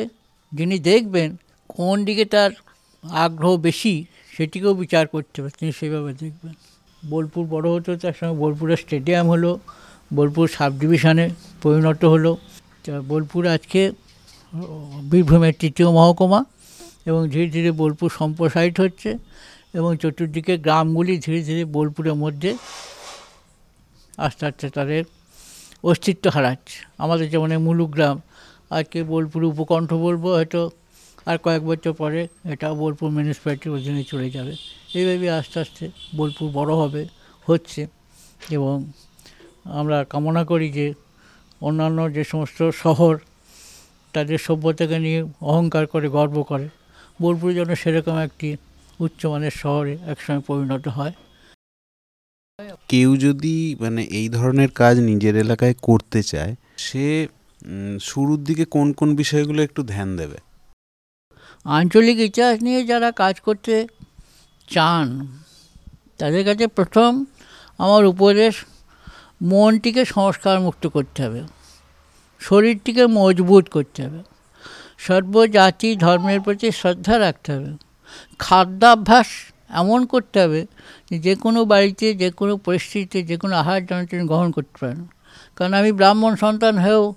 [0.53, 1.28] যিনি দেখবেন
[1.76, 2.51] কোন দিকে তার
[3.24, 3.95] আগ্রহ বেশি,
[4.37, 6.55] সেটিকেও বিচার করতে হবে। তিনি সেভাবে দেখবেন।
[7.11, 9.51] বোলপুর বড় হতে হতে একসঙ্গে বোলপুরের স্টেডিয়াম হলো,
[10.16, 11.26] বোলপুর সাব ডিভিশনে
[11.62, 12.32] পরিণত হলো।
[13.11, 13.80] বোলপুর আজকে,
[15.11, 16.41] বীরভূমের তৃতীয় মহকুমা
[17.09, 19.11] এবং ধীরে ধীরে বোলপুর সম্প্রসারিত হচ্ছে।
[19.75, 22.51] এবং চতুর্দিকে গ্রামগুলি ধীরে ধীরে বোলপুরের মধ্যে
[24.18, 25.05] আস্তে আস্তে তাদের
[25.85, 28.20] অস্তিত্ব হারাচ্ছে। আমাদের যেমন মুলুক গ্রাম
[28.70, 30.70] আজকে বোলপুর উপকণ্ঠ বলব, হয়তো
[31.27, 34.53] আর কয়েক বছর পরে এটা বোলপুর মিউনিসিপ্যালিটির অধীনে চলে যাবে।
[34.95, 37.03] এইভাবে আস্তে আস্তে বোলপুর বড় হবে,
[37.49, 37.87] হচ্ছে।
[38.51, 38.75] এবং
[39.64, 40.95] আমরা কামনা করি যে
[41.61, 43.18] অন্যান্য যে সমস্ত শহর,
[44.12, 46.68] তাদের সভ্যতাকে নিয়ে অহংকার করে, গর্ব করে।
[47.22, 48.57] বোলপুর যেন সেরকম একটি
[49.05, 51.14] উচ্চমানের শহরে একসময় পরিণত হয়।
[52.88, 57.07] কেউ যদি মানে এই ধরনের কাজ নিজের এলাকায় করতে চায় সে
[58.00, 60.38] শুরুর দিকে কোন কোন বিষয়গুলো একটু ধ্যান দেবে?
[61.64, 63.74] আঞ্চলিক ইতিহাস নিয়ে যারা কাজ করতে
[64.68, 65.07] চান
[66.18, 67.11] তাদের কাছে প্রথম
[67.78, 68.55] আমার উপদেশ
[69.42, 71.42] মনটিকে সংস্কার মুক্ত করতে হবে।
[72.40, 74.20] শরীরটিকে মজবুত করতে হবে।
[74.98, 77.70] সর্বজাতি ধর্মের প্রতি শ্রদ্ধা রাখতে হবে।
[78.38, 79.26] খাদ্যাভ্যাস
[79.70, 80.66] এমন করতে হবে
[81.20, 85.06] যে কোনো বাড়িতে, যে কোনো পরিস্থিতিতে, যে কোনো আহার যেন তিনি গ্রহণ করতে পারেন।
[85.56, 87.14] কারণ আমি ব্রাহ্মণ সন্তান হয়েও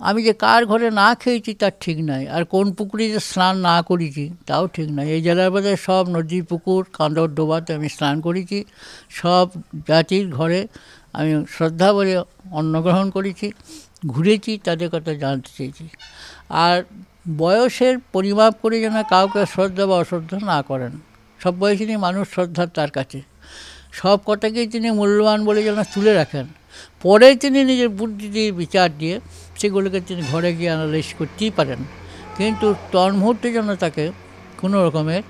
[0.00, 3.82] আমি যে কার ঘরে না খেয়েছি তার ঠিক নাই। আর কোন পুকুরে যে স্নান না
[3.82, 8.64] করেছি তাও ঠিক নাই। এই জেলার মধ্যে সব নদী পুকুর কাঁদর ডোবাতে আমি স্নান করেছি।
[9.10, 9.48] সব
[9.88, 10.66] জাতির ঘরে
[11.12, 13.52] আমি শ্রদ্ধা বলে অন্নগ্রহণ করেছি।
[14.06, 15.88] ঘুরেছি, তাদের কথা জানতে চেয়েছি।
[16.48, 16.82] আর
[17.28, 20.90] বয়সের পরিমাপ করে যেন কাউকে শ্রদ্ধা বা অশ্রদ্ধা না করেন।
[21.40, 23.22] সব বয়সেরই মানুষ শ্রদ্ধা তার কাছে।
[23.92, 26.46] সব কথাকেই তিনি মূল্যবান বলে যেন তুলে রাখেন।
[27.02, 29.20] পরে তিনি নিজের বুদ্ধি দিয়ে বিচার দিয়ে
[29.56, 31.78] সেগুলোকে তিনি ঘরে গিয়ে অ্যানালাইজ করতেই পারেন।
[32.36, 34.10] কিন্তু তন্মুহূর্তে যেন তাকে
[34.58, 35.22] কোনো রকমের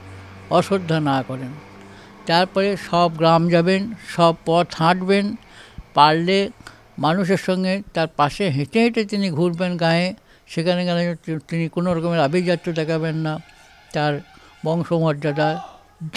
[0.51, 1.53] অশ্রদ্ধা না করেন।
[2.27, 5.37] তারপরে সব গ্রাম যাবেন, সব পথ হাঁটবেন,
[5.95, 6.51] পারলে
[6.99, 10.15] মানুষের সঙ্গে তার পাশে হেঁটে হেঁটে তিনি ঘুরবেন গায়ে।
[10.55, 11.03] সেখানে গেলে
[11.51, 13.33] তিনি কোনো রকমের আভিজাত্য দেখাবেন না।
[13.95, 14.13] তার
[14.65, 15.49] বংশমর্যাদা,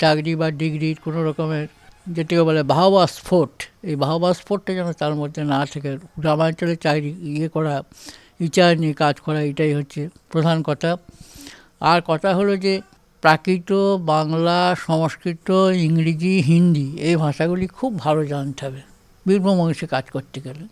[0.01, 1.65] চাকরি বা ডিগ্রির কোনো রকমের
[2.15, 3.53] যেটিকে বলে বাহবা স্ফোট,
[3.89, 7.75] এই বাহবা স্ফোটটা যেন তার মধ্যে না থাকে। গ্রামাঞ্চলে চাকরি ইয়ে করা,
[8.45, 10.91] ইচার নিয়ে কাজ করা, এটাই হচ্ছে প্রধান কথা।
[11.91, 12.73] আর কথা হলো যে
[13.23, 13.71] প্রাকৃত
[14.13, 14.57] বাংলা
[14.87, 15.49] সংস্কৃত,
[15.87, 18.81] ইংরেজি, হিন্দি এই ভাষাগুলি খুব ভালো জানতে হবে।
[19.25, 20.63] বীরভূম অংশে কাজ করতে গেলে।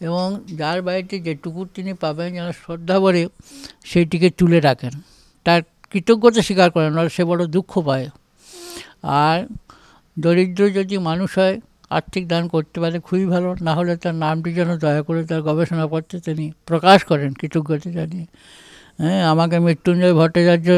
[0.00, 0.26] এবং
[0.60, 3.22] যার বাড়িতে যেটুকু তিনি পাবেন যেন শ্রদ্ধা ভরে,
[3.84, 4.94] সেইটিকে তুলে রাখেন।
[5.44, 8.06] তার কৃতজ্ঞতা স্বীকার করেন, আর সে বড় দুঃখ পায়।
[9.02, 9.38] আর
[10.18, 14.70] দরিদ্র যদি মানুষ হয়, আর্থিক দান করতে পারে, খুবই ভালো। না হলে তার নামটি যেন
[14.78, 18.26] দয়া করে তার গবেষণাপত্রে তিনি প্রকাশ করেন কৃতজ্ঞতা জানিয়ে।
[18.98, 20.68] হ্যাঁ আমাকে মৃত্যুঞ্জয় ভট্টাচার্য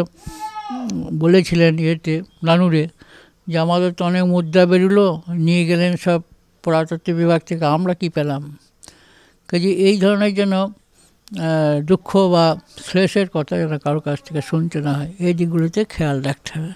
[1.19, 2.15] বলেছিলেন ইয়েতে,
[2.45, 2.85] নানুরে,
[3.49, 5.07] যে আমাদের তো অনেক মুদ্রা বেরোলো,
[5.47, 6.21] নিয়ে গেলেন সব
[6.63, 8.43] পুরাতত্ত্ব বিভাগ থেকে, আমরা কি পেলাম?
[9.53, 10.55] কাজে এই ধরনের যেন
[11.91, 12.45] দুঃখ বা
[12.87, 16.73] শ্লেষের কথা যেন কারও কাছ থেকে শুনতে না হয়, এই দিকগুলোতে খেয়াল রাখতে হবে।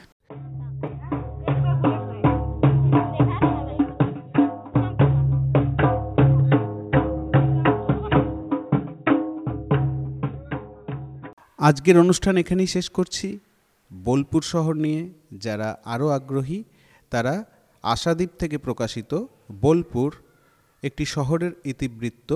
[11.69, 13.29] আজকের অনুষ্ঠান এখানেই শেষ করছি।
[13.91, 15.03] বোলপুর শহর নিয়ে
[15.45, 16.61] যারা আরও আগ্রহী,
[17.13, 17.35] তারা
[17.85, 19.13] আশাদ্বীপ থেকে প্রকাশিত
[19.63, 20.11] বোলপুর,
[20.83, 22.31] একটি শহরের ইতিবৃত্ত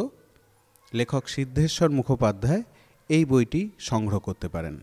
[0.95, 2.63] লেখক সিদ্ধেশ্বর মুখোপাধ্যায়
[3.11, 4.77] এই বইটি সংগ্রহ করতে পারেন।